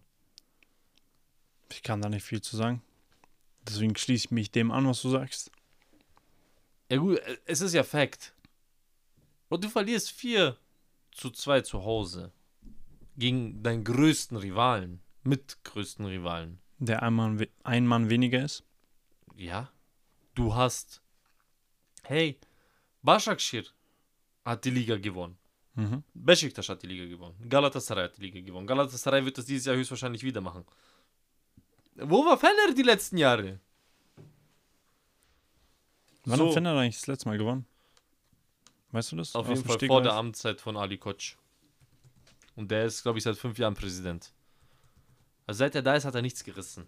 Ich 1.72 1.84
kann 1.84 2.02
da 2.02 2.10
nicht 2.10 2.24
viel 2.24 2.42
zu 2.42 2.56
sagen. 2.56 2.82
Deswegen 3.68 3.96
schließe 3.96 4.26
ich 4.26 4.32
mich 4.32 4.52
dem 4.52 4.72
an, 4.72 4.88
was 4.88 5.02
du 5.02 5.10
sagst. 5.10 5.52
Ja 6.90 6.98
gut, 6.98 7.18
äh, 7.18 7.38
es 7.46 7.62
ist 7.62 7.74
ja 7.74 7.84
Fakt. 7.84 8.34
Und 9.50 9.63
du 9.63 9.70
verlierst 9.70 10.12
4 10.12 10.58
zu 11.12 11.32
2 11.32 11.62
zu 11.62 11.84
Hause. 11.84 12.32
Gegen 13.18 13.63
deinen 13.63 13.84
größten 13.84 14.38
Rivalen. 14.38 15.02
Mit 15.24 15.63
größten 15.63 16.06
Rivalen. 16.06 16.60
Der 16.80 17.02
ein 17.04 17.13
Mann, 17.13 17.46
ein 17.63 17.88
Mann 17.88 18.10
weniger 18.10 18.44
ist. 18.44 18.63
Ja. 19.36 19.72
Du 20.36 20.54
hast. 20.54 21.02
Hey, 22.04 22.40
Başakşehir 23.04 23.74
hat 24.46 24.63
die 24.66 24.70
Liga 24.70 24.98
gewonnen. 24.98 25.38
Mhm. 25.78 26.04
Besiktas 26.13 26.68
hat 26.70 26.82
die 26.82 26.88
Liga 26.88 27.06
gewonnen. 27.06 27.36
Galatasaray 27.48 28.06
hat 28.06 28.18
die 28.18 28.24
Liga 28.24 28.42
gewonnen. 28.42 28.66
Galatasaray 28.66 29.24
wird 29.24 29.38
das 29.38 29.46
dieses 29.46 29.66
Jahr 29.68 29.76
höchstwahrscheinlich 29.76 30.24
wieder 30.24 30.42
machen. 30.42 30.66
Wo 31.96 32.26
war 32.26 32.38
Fener 32.38 32.74
die 32.76 32.82
letzten 32.84 33.18
Jahre? 33.18 33.60
Wann 36.26 36.38
So. 36.40 36.48
hat 36.48 36.54
Fener 36.56 36.76
eigentlich 36.78 36.96
das 36.98 37.08
letzte 37.08 37.30
Mal 37.30 37.38
gewonnen? 37.38 37.66
Weißt 38.92 39.12
du 39.12 39.18
das? 39.18 39.36
Auf 39.36 39.46
Aus 39.46 39.50
jeden 39.50 39.68
Fall 39.68 39.76
Stegreif? 39.78 39.96
vor 39.96 40.02
der 40.02 40.13
Amtszeit 40.13 40.60
von 40.62 40.78
Ali 40.78 40.98
Koç. 40.98 41.38
Und 42.56 42.72
der 42.72 42.86
ist, 42.86 43.04
glaube 43.04 43.20
ich, 43.20 43.24
seit 43.24 43.38
fünf 43.38 43.58
Jahren 43.60 43.76
Präsident. 43.76 44.34
Also 45.46 45.60
seit 45.60 45.76
er 45.76 45.84
da 45.84 45.96
ist, 45.96 46.06
hat 46.06 46.16
er 46.16 46.22
nichts 46.24 46.44
gerissen. 46.44 46.88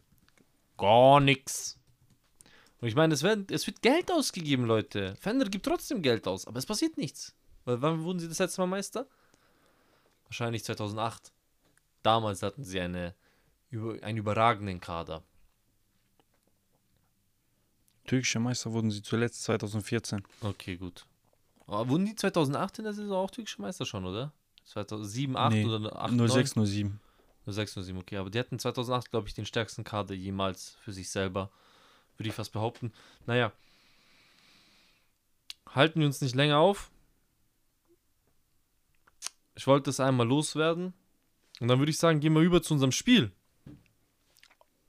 Gar 0.78 1.20
nichts. 1.20 1.78
Und 2.82 2.88
ich 2.88 2.96
meine, 2.96 3.14
es 3.14 3.22
wird, 3.22 3.52
es 3.52 3.68
wird 3.68 3.82
Geld 3.82 4.12
ausgegeben, 4.12 4.66
Leute. 4.66 5.16
Fender 5.18 5.48
gibt 5.48 5.66
trotzdem 5.66 6.02
Geld 6.02 6.28
aus, 6.28 6.48
aber 6.48 6.58
es 6.58 6.66
passiert 6.66 6.98
nichts. 6.98 7.36
Weil 7.70 7.84
wann 7.84 8.04
wurden 8.04 8.18
sie 8.18 8.28
das 8.28 8.40
letzte 8.40 8.62
Mal 8.62 8.68
Meister? 8.68 9.06
Wahrscheinlich 10.26 10.64
2008. 10.64 11.32
Damals 12.02 12.42
hatten 12.42 12.64
sie 12.64 12.80
eine, 12.80 13.14
einen 14.02 14.18
überragenden 14.18 14.80
Kader. 14.80 15.22
Türkische 18.08 18.40
Meister 18.40 18.74
wurden 18.74 18.90
sie 18.90 19.04
zuletzt 19.04 19.44
2014. 19.44 20.24
Okay, 20.42 20.78
gut. 20.78 21.06
Aber 21.68 21.88
wurden 21.90 22.08
die 22.08 22.16
2008 22.16 22.80
in 22.80 22.86
der 22.86 22.94
Saison 22.94 23.18
auch 23.18 23.30
türkische 23.30 23.62
Meister 23.62 23.86
schon, 23.86 24.04
oder? 24.04 24.34
2007, 24.66 25.38
8 25.38 25.54
Nee, 25.54 25.66
oder 25.66 25.96
8, 25.96 26.14
9? 26.14 26.28
06, 26.28 26.54
07. 26.54 27.00
06, 27.46 27.74
07, 27.86 27.98
okay. 28.00 28.18
Aber 28.18 28.32
die 28.32 28.40
hatten 28.40 28.58
2008, 28.58 29.12
glaube 29.12 29.28
ich, 29.28 29.36
den 29.36 29.46
stärksten 29.46 29.84
Kader 29.84 30.16
jemals 30.16 30.76
für 30.82 30.92
sich 30.92 31.12
selber. 31.12 31.52
Würde 32.18 32.30
ich 32.30 32.36
fast 32.36 32.52
behaupten. 32.52 32.92
Naja. 33.28 33.52
Halten 35.68 36.00
wir 36.00 36.08
uns 36.08 36.20
nicht 36.20 36.34
länger 36.34 36.58
auf. 36.58 36.90
Ich 39.60 39.68
wollte 39.68 39.90
es 39.90 40.00
einmal 40.00 40.26
loswerden. 40.26 40.94
Und 41.60 41.68
dann 41.68 41.80
würde 41.80 41.90
ich 41.90 41.98
sagen, 41.98 42.22
gehen 42.22 42.32
wir 42.32 42.42
über 42.42 42.62
zu 42.62 42.76
unserem 42.76 42.94
Spiel. 42.94 43.34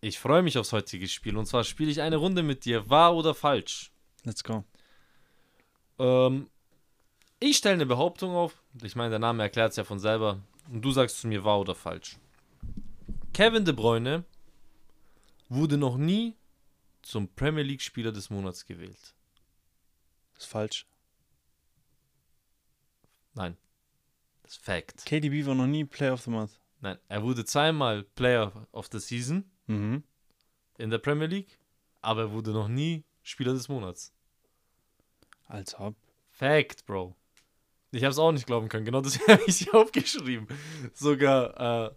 Ich 0.00 0.20
freue 0.20 0.42
mich 0.42 0.58
aufs 0.58 0.72
heutige 0.72 1.08
Spiel. 1.08 1.36
Und 1.36 1.46
zwar 1.46 1.64
spiele 1.64 1.90
ich 1.90 2.02
eine 2.02 2.14
Runde 2.14 2.44
mit 2.44 2.64
dir. 2.64 2.88
Wahr 2.88 3.16
oder 3.16 3.34
falsch? 3.34 3.90
Let's 4.22 4.44
go. 4.44 4.62
Ähm, 5.98 6.48
ich 7.40 7.56
stelle 7.56 7.74
eine 7.74 7.86
Behauptung 7.86 8.30
auf. 8.30 8.62
Ich 8.84 8.94
meine, 8.94 9.10
der 9.10 9.18
Name 9.18 9.42
erklärt 9.42 9.72
es 9.72 9.76
ja 9.76 9.82
von 9.82 9.98
selber. 9.98 10.40
Und 10.70 10.82
du 10.82 10.92
sagst 10.92 11.18
zu 11.18 11.26
mir 11.26 11.42
wahr 11.42 11.58
oder 11.58 11.74
falsch. 11.74 12.18
Kevin 13.32 13.64
De 13.64 13.74
Bruyne 13.74 14.22
wurde 15.48 15.78
noch 15.78 15.96
nie 15.96 16.36
zum 17.02 17.26
Premier 17.26 17.64
League 17.64 17.82
Spieler 17.82 18.12
des 18.12 18.30
Monats 18.30 18.64
gewählt. 18.64 19.16
Das 20.34 20.44
ist 20.44 20.50
falsch. 20.52 20.86
Nein. 23.34 23.56
Das 24.50 24.56
ist 24.56 24.64
Fact. 24.64 25.06
KDB 25.06 25.46
war 25.46 25.54
noch 25.54 25.68
nie 25.68 25.84
Player 25.84 26.12
of 26.12 26.22
the 26.22 26.30
Month. 26.30 26.58
Nein, 26.80 26.98
er 27.08 27.22
wurde 27.22 27.44
zweimal 27.44 28.02
Player 28.02 28.66
of 28.72 28.88
the 28.90 28.98
Season 28.98 29.48
Mhm. 29.68 30.02
in 30.76 30.90
der 30.90 30.98
Premier 30.98 31.28
League, 31.28 31.60
aber 32.00 32.22
er 32.22 32.32
wurde 32.32 32.50
noch 32.50 32.66
nie 32.66 33.04
Spieler 33.22 33.52
des 33.52 33.68
Monats. 33.68 34.12
Als 35.46 35.78
ob. 35.78 35.94
Fact, 36.32 36.84
Bro. 36.84 37.14
Ich 37.92 38.02
habe 38.02 38.10
es 38.10 38.18
auch 38.18 38.32
nicht 38.32 38.44
glauben 38.46 38.68
können. 38.68 38.84
Genau 38.84 39.00
das 39.00 39.20
habe 39.28 39.40
ich 39.46 39.58
hier 39.58 39.72
aufgeschrieben. 39.72 40.48
Sogar, 40.94 41.86
äh, 41.86 41.94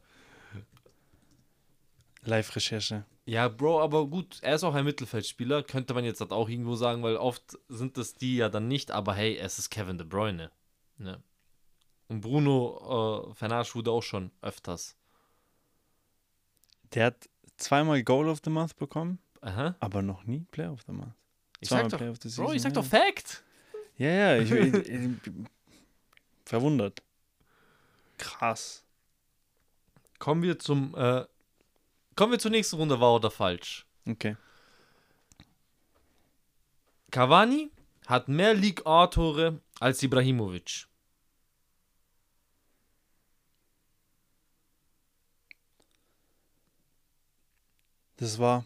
Live-Recherche. 2.22 3.04
Ja, 3.26 3.48
Bro, 3.48 3.82
aber 3.82 4.06
gut, 4.06 4.38
er 4.44 4.54
ist 4.54 4.64
auch 4.64 4.76
ein 4.76 4.86
Mittelfeldspieler, 4.86 5.64
könnte 5.64 5.96
man 5.96 6.06
jetzt 6.06 6.22
halt 6.22 6.32
auch 6.32 6.48
irgendwo 6.50 6.76
sagen, 6.76 7.02
weil 7.02 7.16
oft 7.18 7.58
sind 7.68 7.98
das 7.98 8.14
die 8.14 8.36
ja 8.38 8.50
dann 8.50 8.68
nicht, 8.68 8.92
aber 8.92 9.16
hey, 9.16 9.38
es 9.38 9.58
ist 9.58 9.72
Kevin 9.72 9.98
De 9.98 10.06
Bruyne. 10.06 10.52
Ne? 11.00 11.24
Und 12.14 12.22
Bruno 12.22 13.32
äh, 13.32 13.34
Fernandes 13.34 13.74
wurde 13.74 13.90
auch 13.90 14.04
schon 14.04 14.30
öfters. 14.44 14.96
Der 16.94 17.08
hat 17.08 17.28
zweimal 17.58 18.04
Goal 18.04 18.30
of 18.30 18.40
the 18.44 18.52
Month 18.52 18.76
bekommen, 18.76 19.18
Aha. 19.42 19.76
aber 19.80 20.04
noch 20.04 20.24
nie 20.26 20.46
Player 20.52 20.72
of 20.72 20.82
the 20.86 20.92
Month. 20.92 21.16
Ich 21.60 21.70
Zweimal 21.70 21.86
sag 21.86 21.90
doch, 21.90 21.98
Player 21.98 22.12
of 22.12 22.20
the 22.22 22.30
Bro, 22.30 22.54
ich 22.54 22.62
Season, 22.62 22.72
sag 22.72 22.76
ja. 22.76 22.82
doch 22.84 22.88
Fact. 22.88 23.44
Ja, 23.98 24.10
ja, 24.10 24.38
ich, 24.38 24.52
ich, 24.52 24.74
ich, 24.90 25.10
verwundert. 26.46 27.02
Krass. 28.20 28.84
Kommen 30.20 30.44
wir 30.44 30.60
zum, 30.60 30.94
äh, 30.96 31.26
kommen 32.16 32.32
wir 32.32 32.38
zur 32.38 32.52
nächsten 32.52 32.76
Runde, 32.76 33.00
wahr 33.00 33.16
oder 33.16 33.32
falsch. 33.32 33.88
Okay. 34.08 34.38
Cavani 37.10 37.72
hat 38.06 38.28
mehr 38.28 38.54
League 38.54 38.86
A-Tore 38.86 39.62
als 39.80 40.04
Ibrahimovic. 40.04 40.93
Das 48.24 48.40
war 48.40 48.66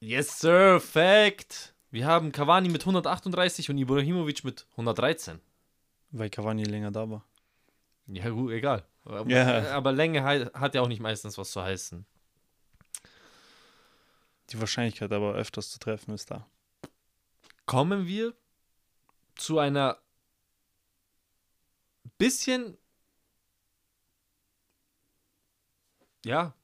Yes, 0.00 0.40
sir, 0.40 0.80
Fact. 0.80 1.72
Wir 1.92 2.04
haben 2.04 2.32
Cavani 2.32 2.68
mit 2.68 2.82
138 2.82 3.70
und 3.70 3.78
Ibrahimovic 3.78 4.42
mit 4.42 4.66
113. 4.72 5.40
weil 6.10 6.30
Cavani 6.30 6.64
länger 6.64 6.90
da 6.90 7.08
war. 7.08 7.24
Ja, 8.06 8.28
gut, 8.30 8.50
egal. 8.50 8.84
Aber, 9.04 9.30
Ja. 9.30 9.70
aber 9.70 9.92
Länge 9.92 10.24
hat 10.24 10.74
ja 10.74 10.80
auch 10.80 10.88
nicht 10.88 10.98
meistens 11.00 11.38
was 11.38 11.52
zu 11.52 11.62
heißen. 11.62 12.04
Die 14.50 14.58
Wahrscheinlichkeit 14.58 15.12
aber 15.12 15.34
öfters 15.34 15.70
zu 15.70 15.78
treffen 15.78 16.14
ist 16.14 16.32
da. 16.32 16.44
Kommen 17.66 18.08
wir 18.08 18.34
zu 19.36 19.60
einer 19.60 19.96
bisschen. 22.18 22.76
Ja. 26.24 26.57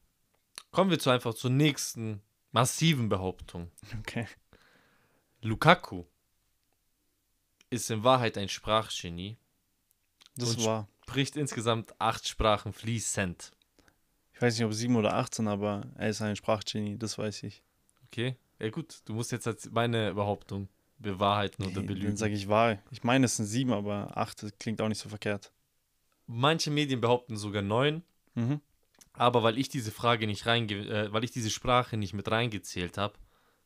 Kommen 0.74 0.90
wir 0.90 0.98
zu 0.98 1.10
einfach 1.10 1.34
zur 1.34 1.50
nächsten 1.50 2.20
massiven 2.52 3.08
Behauptung. 3.08 3.70
Okay. 4.00 4.26
Lukaku 5.40 6.04
ist 7.70 7.90
in 7.90 8.02
Wahrheit 8.04 8.38
ein 8.38 8.48
Sprachgenie, 8.48 9.36
Das 10.36 10.64
war, 10.64 10.88
spricht 11.02 11.36
insgesamt 11.36 11.94
acht 12.00 12.26
Sprachen 12.28 12.72
fließend. 12.72 13.52
ich 14.32 14.42
weiß 14.42 14.56
nicht, 14.58 14.64
ob 14.66 14.72
7 14.72 14.96
oder 14.96 15.14
18, 15.14 15.48
aber 15.48 15.82
er 15.96 16.08
ist 16.08 16.22
ein 16.22 16.36
Sprachgenie, 16.36 16.96
das 16.98 17.18
weiß 17.18 17.42
ich. 17.44 17.62
Okay? 18.06 18.36
Ja, 18.58 18.70
gut, 18.70 19.00
du 19.04 19.14
musst 19.14 19.32
jetzt 19.32 19.70
meine 19.72 20.14
Behauptung 20.14 20.68
bewahrheiten 20.98 21.64
oder 21.64 21.80
Nee, 21.82 21.86
belügen. 21.86 22.06
dann 22.08 22.16
sage 22.16 22.34
ich 22.34 22.48
wahr. 22.48 22.78
Ich 22.90 23.02
meine, 23.02 23.26
es 23.26 23.36
sind 23.36 23.46
7, 23.46 23.72
aber 23.72 24.16
8 24.16 24.58
klingt 24.58 24.80
auch 24.80 24.88
nicht 24.88 25.00
so 25.00 25.08
verkehrt. 25.08 25.52
Manche 26.26 26.70
Medien 26.70 27.00
behaupten 27.00 27.36
sogar 27.36 27.62
neun. 27.62 28.02
Mhm. 28.34 28.60
Aber 29.16 29.42
weil 29.42 29.58
ich 29.58 29.68
diese 29.68 29.90
Frage 29.92 30.26
nicht 30.26 30.46
reinge 30.46 30.74
äh, 30.74 31.12
weil 31.12 31.24
ich 31.24 31.30
diese 31.30 31.50
Sprache 31.50 31.96
nicht 31.96 32.14
mit 32.14 32.30
reingezählt 32.30 32.98
habe, 32.98 33.14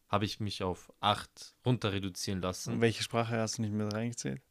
habe 0.08 0.24
ich 0.24 0.40
mich 0.40 0.62
auf 0.62 0.92
8 1.00 1.54
runter 1.66 1.92
reduzieren 1.92 2.40
lassen. 2.40 2.80
Welche 2.80 3.02
Sprache 3.02 3.36
hast 3.38 3.58
du 3.58 3.62
nicht 3.62 3.72
mit 3.72 3.92
reingezählt? 3.92 4.42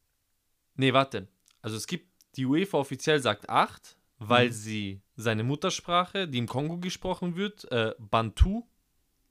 Nee, 0.76 0.94
warte. 0.94 1.28
Also 1.62 1.76
es 1.78 1.88
gibt, 1.88 2.08
die 2.36 2.46
UEFA 2.46 2.78
offiziell 2.78 3.20
sagt 3.20 3.50
8, 3.50 3.98
weil 4.20 4.48
Mhm. 4.50 4.54
sie 4.54 5.02
seine 5.16 5.44
Muttersprache, 5.44 6.28
die 6.28 6.38
im 6.40 6.48
Kongo 6.48 6.78
gesprochen 6.78 7.36
wird, 7.36 7.72
äh, 7.72 7.94
Bantu, 8.00 8.64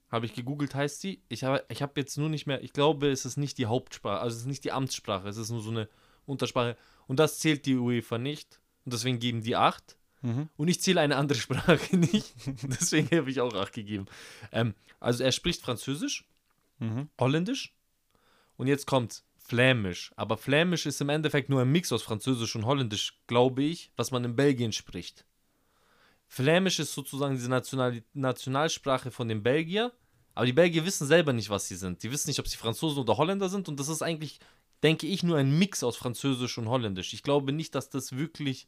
habe 0.09 0.25
ich 0.25 0.33
gegoogelt, 0.33 0.73
heißt 0.75 1.01
sie. 1.01 1.21
Ich 1.27 1.43
habe 1.43 1.65
ich 1.69 1.81
hab 1.81 1.97
jetzt 1.97 2.17
nur 2.17 2.29
nicht 2.29 2.47
mehr, 2.47 2.63
ich 2.63 2.71
glaube, 2.71 3.09
es 3.09 3.25
ist 3.25 3.35
nicht 3.37 3.57
die 3.57 3.65
Hauptsprache, 3.65 4.21
also 4.21 4.35
es 4.35 4.41
ist 4.43 4.47
nicht 4.47 4.63
die 4.63 4.71
Amtssprache, 4.71 5.27
es 5.27 5.35
ist 5.37 5.49
nur 5.49 5.61
so 5.61 5.71
eine 5.71 5.89
Untersprache. 6.25 6.77
Und 7.07 7.19
das 7.19 7.39
zählt 7.39 7.65
die 7.65 7.75
UEFA 7.75 8.17
nicht. 8.17 8.61
Und 8.85 8.93
deswegen 8.93 9.19
geben 9.19 9.41
die 9.41 9.57
8. 9.57 9.96
Mhm. 10.21 10.49
Und 10.57 10.67
ich 10.67 10.81
zähle 10.81 11.01
eine 11.01 11.15
andere 11.15 11.39
Sprache 11.39 11.95
nicht. 11.97 12.33
deswegen 12.63 13.15
habe 13.17 13.29
ich 13.29 13.39
auch 13.41 13.53
8 13.53 13.73
gegeben. 13.73 14.05
Ähm, 14.51 14.73
also 14.99 15.23
er 15.23 15.31
spricht 15.31 15.61
Französisch, 15.61 16.25
Mhm. 16.79 17.09
Holländisch. 17.19 17.73
Und 18.55 18.67
jetzt 18.67 18.85
kommt 18.85 19.23
Flämisch. 19.37 20.11
Aber 20.15 20.37
Flämisch 20.37 20.85
ist 20.85 21.01
im 21.01 21.09
Endeffekt 21.09 21.49
nur 21.49 21.61
ein 21.61 21.71
Mix 21.71 21.91
aus 21.91 22.03
Französisch 22.03 22.55
und 22.55 22.65
Holländisch, 22.65 23.19
glaube 23.25 23.63
ich, 23.63 23.91
was 23.95 24.11
man 24.11 24.23
in 24.23 24.35
Belgien 24.35 24.71
spricht. 24.71 25.25
Flämisch 26.27 26.79
ist 26.79 26.93
sozusagen 26.93 27.35
diese 27.35 27.49
National 27.49 28.03
Nationalsprache 28.13 29.11
von 29.11 29.27
den 29.27 29.41
Belgier. 29.43 29.91
Aber 30.35 30.45
die 30.45 30.53
Belgier 30.53 30.85
wissen 30.85 31.07
selber 31.07 31.33
nicht, 31.33 31.49
was 31.49 31.67
sie 31.67 31.75
sind. 31.75 32.03
Die 32.03 32.11
wissen 32.11 32.29
nicht, 32.29 32.39
ob 32.39 32.47
sie 32.47 32.57
Franzosen 32.57 32.99
oder 33.01 33.17
Holländer 33.17 33.49
sind. 33.49 33.67
Und 33.69 33.79
das 33.79 33.87
ist 33.87 34.03
eigentlich, 34.03 34.39
denke 34.83 35.07
ich, 35.07 35.23
nur 35.23 35.37
ein 35.37 35.57
Mix 35.57 35.83
aus 35.83 35.97
Französisch 35.97 36.57
und 36.59 36.67
Holländisch. 36.69 37.13
Ich 37.13 37.23
glaube 37.23 37.53
nicht, 37.53 37.73
dass 37.73 37.89
das 37.89 38.15
wirklich 38.15 38.67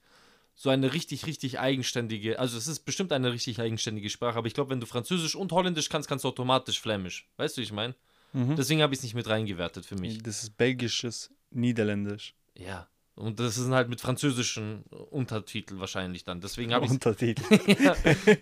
so 0.62 0.69
eine 0.69 0.91
richtig, 0.91 1.26
richtig 1.26 1.58
eigenständige, 1.58 2.38
also 2.38 2.58
es 2.58 2.67
ist 2.67 2.80
bestimmt 2.82 3.13
eine 3.13 3.32
richtig 3.32 3.62
eigenständige 3.62 4.10
Sprache, 4.10 4.38
aber 4.38 4.48
ich 4.48 4.54
glaube, 4.54 4.72
wenn 4.72 4.82
du 4.82 4.86
Französisch 4.86 5.34
und 5.34 5.54
Holländisch 5.54 5.88
kannst, 5.88 6.10
kannst 6.10 6.26
du 6.26 6.28
automatisch 6.28 6.82
Flämisch. 6.82 7.30
Weißt 7.38 7.56
du, 7.56 7.62
wie 7.62 7.63
ich 7.63 7.72
meine? 7.72 7.95
Mhm. 8.34 8.58
Deswegen 8.58 8.82
habe 8.82 8.93
ich 8.93 9.00
es 9.00 9.04
nicht 9.04 9.13
mit 9.13 9.30
reingewertet 9.30 9.86
für 9.86 9.95
mich. 9.95 10.22
Das 10.22 10.43
ist 10.43 10.58
belgisches 10.58 11.32
Niederländisch. 11.52 12.34
Ja. 12.58 12.89
Und 13.15 13.39
das 13.39 13.56
sind 13.56 13.74
halt 13.74 13.88
mit 13.88 14.02
französischen 14.02 14.84
Untertitel 15.12 15.80
wahrscheinlich 15.80 16.26
dann. 16.26 16.41
Deswegen 16.41 16.74
habe 16.74 16.84
ich 16.86 16.91
Untertitel. 16.91 17.41
ja, 17.82 17.95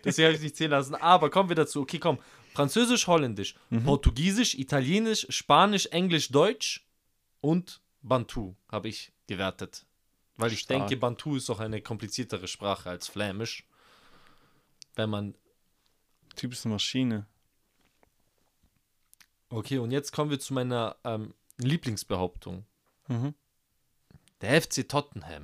deswegen 0.04 0.26
habe 0.26 0.36
ich 0.38 0.42
nicht 0.42 0.56
zählen 0.56 0.72
lassen. 0.72 0.96
Aber 0.96 1.30
kommen 1.30 1.50
wir 1.50 1.56
dazu. 1.56 1.82
Okay, 1.82 2.00
komm. 2.00 2.18
Französisch, 2.56 3.06
Holländisch, 3.06 3.54
Mhm. 3.70 3.84
Portugiesisch, 3.84 4.56
Italienisch, 4.56 5.28
Spanisch, 5.30 5.86
Englisch, 5.88 6.30
Deutsch 6.30 6.84
und 7.42 7.80
Bantu 8.02 8.56
habe 8.72 8.90
ich 8.90 9.14
gewertet. 9.28 9.86
Weil 10.38 10.54
ich 10.54 10.60
Stark. 10.60 10.82
denke, 10.82 10.98
Bantu 10.98 11.36
ist 11.36 11.50
auch 11.50 11.60
eine 11.60 11.82
kompliziertere 11.82 12.48
Sprache 12.48 12.90
als 12.90 13.08
Flämisch. 13.08 13.68
Wenn 14.96 15.10
man. 15.10 15.36
Typ 16.36 16.54
ist 16.54 16.66
eine 16.66 16.76
Maschine. 16.76 17.26
Okay, 19.50 19.80
und 19.80 19.92
jetzt 19.92 20.12
kommen 20.12 20.30
wir 20.30 20.40
zu 20.40 20.54
meiner 20.54 20.98
ähm, 21.04 21.34
Lieblingsbehauptung. 21.58 22.66
Mhm. 23.08 23.34
Der 24.42 24.62
FC 24.62 24.88
Tottenham 24.88 25.44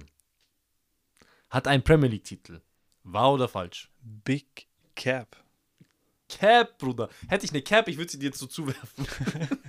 hat 1.49 1.67
einen 1.67 1.83
Premier 1.83 2.09
League-Titel. 2.09 2.61
Wahr 3.03 3.33
oder 3.33 3.47
falsch? 3.47 3.91
Big 4.01 4.67
Cap. 4.95 5.37
Cap, 6.29 6.77
Bruder. 6.77 7.09
Hätte 7.27 7.45
ich 7.45 7.51
eine 7.51 7.61
Cap, 7.61 7.87
ich 7.87 7.97
würde 7.97 8.11
sie 8.11 8.19
dir 8.19 8.25
jetzt 8.27 8.39
so 8.39 8.47
zuwerfen. 8.47 9.07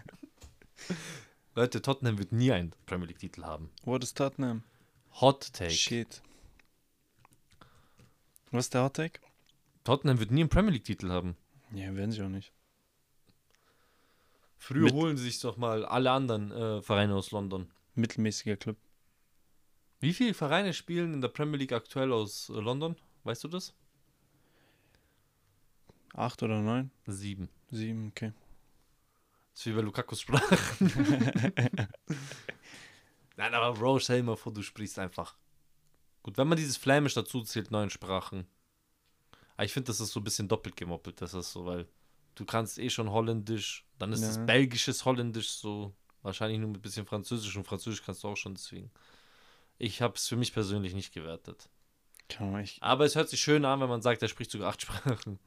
Leute, 1.55 1.81
Tottenham 1.81 2.19
wird 2.19 2.33
nie 2.33 2.53
einen 2.53 2.75
Premier 2.87 3.07
League-Titel 3.07 3.45
haben. 3.45 3.71
What 3.85 4.03
is 4.03 4.13
Tottenham? 4.13 4.65
Hot 5.21 5.53
Take. 5.53 5.71
Shit. 5.71 6.23
Was 8.51 8.67
ist 8.67 8.75
der 8.75 8.83
Hot 8.85 8.95
Take? 8.95 9.21
Tottenham 9.85 10.19
wird 10.19 10.31
nie 10.31 10.41
einen 10.43 10.49
Premier 10.49 10.73
League-Titel 10.73 11.11
haben. 11.11 11.37
Ja, 11.73 11.95
werden 11.95 12.13
sie 12.13 12.23
auch 12.23 12.29
nicht. 12.29 12.53
Früher 14.59 14.85
Mit- 14.85 14.95
holen 14.95 15.17
sie 15.17 15.25
sich 15.25 15.41
doch 15.41 15.57
mal 15.57 15.85
alle 15.85 16.11
anderen 16.11 16.51
äh, 16.51 16.83
Vereine 16.83 17.15
aus 17.15 17.31
London. 17.33 17.71
Mittelmäßiger 17.95 18.57
Club. 18.57 18.77
Wie 20.01 20.13
viele 20.15 20.35
Vereine 20.35 20.73
spielen 20.73 21.15
in 21.15 21.21
der 21.21 21.29
Premier 21.29 21.59
League 21.59 21.73
aktuell 21.73 22.13
aus 22.13 22.49
äh, 22.49 22.53
London? 22.55 22.97
Weißt 23.25 23.45
du 23.45 23.49
das? 23.49 23.75
Acht 26.15 26.43
oder 26.43 26.61
neun? 26.61 26.91
Sieben. 27.07 27.49
Sieben, 27.71 28.09
okay. 28.09 28.33
Das 29.53 29.61
ist 29.61 29.67
wie 29.67 29.73
bei 29.73 29.81
Lukakus 29.83 30.21
sprach. 30.21 30.43
Nein, 33.37 33.53
aber 33.55 33.75
Bro, 33.79 33.99
stell 33.99 34.19
dir 34.19 34.23
mal 34.25 34.37
vor, 34.37 34.53
du 34.53 34.63
sprichst 34.63 34.99
einfach. 34.99 35.37
Gut, 36.23 36.39
wenn 36.39 36.49
man 36.49 36.57
dieses 36.57 36.77
Flämisch 36.77 37.15
dazu 37.15 37.43
zählt, 37.43 37.71
neun 37.71 37.91
Sprachen. 37.91 38.47
Aber 39.57 39.65
ich 39.65 39.73
finde, 39.73 39.89
das 39.89 40.01
ist 40.01 40.13
so 40.13 40.21
ein 40.21 40.25
bisschen 40.25 40.49
doppelt 40.49 40.77
gemoppelt. 40.77 41.21
Das 41.21 41.35
ist 41.35 41.53
so, 41.53 41.67
weil 41.67 41.87
du 42.35 42.45
kannst 42.45 42.79
eh 42.79 42.91
schon 42.91 43.11
Holländisch, 43.11 43.85
dann 43.99 44.13
ist 44.13 44.23
es 44.23 44.37
Ja. 44.37 44.45
belgisches 44.45 45.05
Holländisch 45.05 45.51
so. 45.51 45.95
Wahrscheinlich 46.23 46.59
nur 46.59 46.69
mit 46.69 46.79
ein 46.79 46.83
bisschen 46.83 47.07
Französisch 47.07 47.55
und 47.57 47.67
Französisch 47.67 48.03
kannst 48.03 48.25
du 48.25 48.29
auch 48.29 48.37
schon, 48.37 48.55
deswegen. 48.55 48.91
Ich 49.79 50.01
habe 50.01 50.15
es 50.15 50.27
für 50.27 50.37
mich 50.37 50.53
persönlich 50.53 50.95
nicht 50.95 51.13
gewertet. 51.13 51.69
Echt. 52.57 52.83
Aber 52.83 53.05
es 53.05 53.15
hört 53.17 53.29
sich 53.29 53.41
schön 53.41 53.65
an, 53.65 53.81
wenn 53.81 53.89
man 53.89 54.01
sagt, 54.01 54.23
er 54.23 54.29
spricht 54.29 54.51
sogar 54.51 54.71
acht 54.71 54.81
Sprachen. 54.83 55.39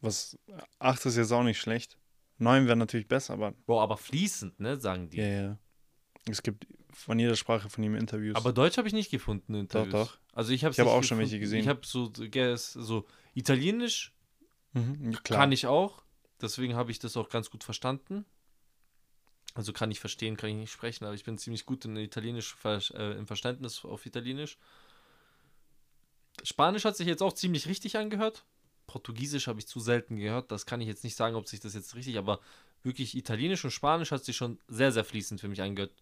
Was, 0.00 0.38
acht 0.78 1.04
ist 1.04 1.16
jetzt 1.16 1.32
auch 1.32 1.42
nicht 1.42 1.60
schlecht. 1.60 1.98
Neun 2.38 2.66
wäre 2.66 2.76
natürlich 2.76 3.06
besser, 3.06 3.34
aber 3.34 3.52
Bro, 3.66 3.80
aber 3.82 3.96
fließend, 3.96 4.58
ne, 4.58 4.80
sagen 4.80 5.10
die. 5.10 5.18
ja, 5.18 5.26
ja. 5.26 5.58
Es 6.28 6.42
gibt 6.42 6.66
von 6.92 7.18
jeder 7.18 7.36
Sprache 7.36 7.68
von 7.68 7.82
ihm 7.82 7.94
Interviews. 7.94 8.36
Aber 8.36 8.52
Deutsch 8.52 8.78
habe 8.78 8.86
ich 8.86 8.94
nicht 8.94 9.10
gefunden. 9.10 9.54
in 9.54 9.68
Doch, 9.68 9.84
Interviews. 9.84 10.08
doch. 10.08 10.18
Also 10.32 10.52
ich 10.52 10.64
habe 10.64 10.72
Ich 10.72 10.80
habe 10.80 10.90
auch 10.90 11.02
schon 11.02 11.18
welche 11.18 11.38
gesehen. 11.38 11.60
Ich 11.60 11.68
habe 11.68 11.80
so, 11.84 12.12
so 12.14 13.06
Italienisch 13.34 14.12
mhm, 14.72 15.18
kann 15.24 15.52
ich 15.52 15.66
auch. 15.66 16.02
Deswegen 16.40 16.74
habe 16.74 16.90
ich 16.90 16.98
das 16.98 17.16
auch 17.16 17.28
ganz 17.28 17.50
gut 17.50 17.64
verstanden. 17.64 18.24
Also 19.54 19.72
kann 19.72 19.90
ich 19.90 20.00
verstehen, 20.00 20.36
kann 20.36 20.50
ich 20.50 20.56
nicht 20.56 20.72
sprechen, 20.72 21.04
aber 21.04 21.14
ich 21.14 21.24
bin 21.24 21.36
ziemlich 21.38 21.66
gut 21.66 21.84
in 21.84 21.96
Italienisch, 21.96 22.56
äh, 22.64 23.18
im 23.18 23.26
Verständnis 23.26 23.84
auf 23.84 24.06
Italienisch. 24.06 24.58
Spanisch 26.42 26.84
hat 26.84 26.96
sich 26.96 27.06
jetzt 27.06 27.22
auch 27.22 27.34
ziemlich 27.34 27.68
richtig 27.68 27.96
angehört. 27.98 28.44
Portugiesisch 28.86 29.46
habe 29.46 29.60
ich 29.60 29.66
zu 29.66 29.80
selten 29.80 30.16
gehört. 30.16 30.50
Das 30.50 30.66
kann 30.66 30.80
ich 30.80 30.88
jetzt 30.88 31.04
nicht 31.04 31.16
sagen, 31.16 31.36
ob 31.36 31.48
sich 31.48 31.60
das 31.60 31.74
jetzt 31.74 31.94
richtig, 31.94 32.18
aber 32.18 32.40
wirklich 32.82 33.16
Italienisch 33.16 33.64
und 33.64 33.70
Spanisch 33.70 34.10
hat 34.10 34.24
sich 34.24 34.36
schon 34.36 34.58
sehr, 34.68 34.92
sehr 34.92 35.04
fließend 35.04 35.40
für 35.40 35.48
mich 35.48 35.62
angehört. 35.62 35.92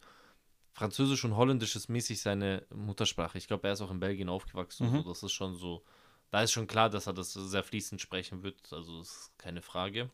Französisch 0.73 1.25
und 1.25 1.37
Holländisch 1.37 1.77
ist 1.77 1.89
mäßig 1.89 2.21
seine 2.21 2.65
Muttersprache. 2.75 3.39
Ich 3.39 3.47
glaube, 3.47 3.67
er 3.67 3.75
ist 3.75 3.81
auch 3.81 3.91
in 3.91 4.01
Belgien 4.01 4.29
aufgewachsen. 4.29 4.91
Mhm. 4.91 5.03
So. 5.03 5.09
Das 5.09 5.23
ist 5.23 5.33
schon 5.33 5.55
so. 5.55 5.83
Da 6.31 6.43
ist 6.43 6.53
schon 6.53 6.67
klar, 6.67 6.89
dass 6.89 7.07
er 7.07 7.13
das 7.13 7.33
sehr 7.33 7.65
fließend 7.65 8.01
sprechen 8.01 8.43
wird. 8.43 8.73
Also 8.73 8.99
das 8.99 9.09
ist 9.09 9.33
keine 9.39 9.63
Frage. 9.63 10.11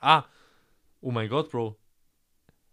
Ah, 0.00 0.24
oh 1.00 1.10
mein 1.10 1.28
Gott, 1.28 1.50
Bro. 1.50 1.76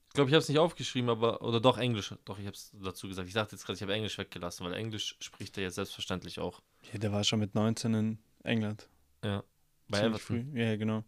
Ich 0.09 0.13
glaube, 0.13 0.29
ich 0.29 0.33
habe 0.33 0.41
es 0.43 0.47
nicht 0.47 0.59
aufgeschrieben, 0.59 1.09
aber 1.09 1.41
oder 1.41 1.59
doch 1.59 1.77
Englisch. 1.77 2.13
Doch, 2.23 2.39
ich 2.39 2.45
habe 2.45 2.55
es 2.55 2.71
dazu 2.81 3.07
gesagt. 3.07 3.27
Ich 3.27 3.33
dachte 3.33 3.55
jetzt 3.55 3.65
gerade, 3.65 3.75
ich 3.75 3.81
habe 3.81 3.93
Englisch 3.93 4.17
weggelassen, 4.17 4.65
weil 4.65 4.73
Englisch 4.73 5.17
spricht 5.19 5.57
er 5.57 5.63
ja 5.63 5.71
selbstverständlich 5.71 6.39
auch. 6.39 6.61
Ja, 6.93 6.99
der 6.99 7.11
war 7.11 7.23
schon 7.23 7.39
mit 7.39 7.55
19 7.55 7.93
in 7.95 8.19
England. 8.45 8.89
Ja. 9.23 9.43
Bei 9.87 9.99
Ziemlich 9.99 10.21
Everton. 10.21 10.51
früh. 10.51 10.61
Ja, 10.61 10.75
genau. 10.75 11.03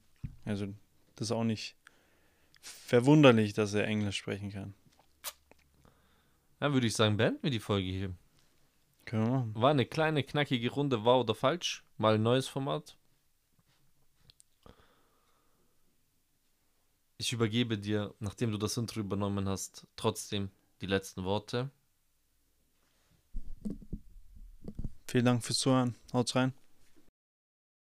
Also, 0.46 0.68
das 1.16 1.28
ist 1.28 1.32
auch 1.32 1.44
nicht 1.44 1.76
verwunderlich, 2.62 3.54
dass 3.54 3.74
er 3.74 3.86
Englisch 3.86 4.18
sprechen 4.18 4.52
kann. 4.52 4.74
Dann 6.60 6.74
würde 6.74 6.88
ich 6.88 6.96
sagen, 6.96 7.18
beenden 7.18 7.44
wir 7.44 7.52
die 7.52 7.60
Folge 7.60 7.88
hier. 7.88 8.14
Können 9.06 9.26
wir 9.26 9.32
machen. 9.32 9.56
War 9.56 9.72
eine 9.72 9.86
kleine, 9.86 10.24
knackige 10.24 10.72
Runde, 10.72 11.06
wahr 11.06 11.20
oder 11.20 11.36
falsch. 11.36 11.84
Mal 11.98 12.16
ein 12.16 12.24
neues 12.24 12.48
Format. 12.48 12.98
Ich 17.20 17.34
übergebe 17.34 17.78
dir, 17.78 18.14
nachdem 18.20 18.52
du 18.52 18.58
das 18.58 18.78
Intro 18.78 19.00
übernommen 19.00 19.50
hast, 19.50 19.88
trotzdem 19.96 20.52
die 20.82 20.86
letzten 20.86 21.24
Worte. 21.24 21.72
Vielen 25.08 25.26
Dank 25.26 25.44
fürs 25.44 25.60
Zuhören. 25.60 25.96
Haut's 26.14 26.36
rein. 26.36 26.54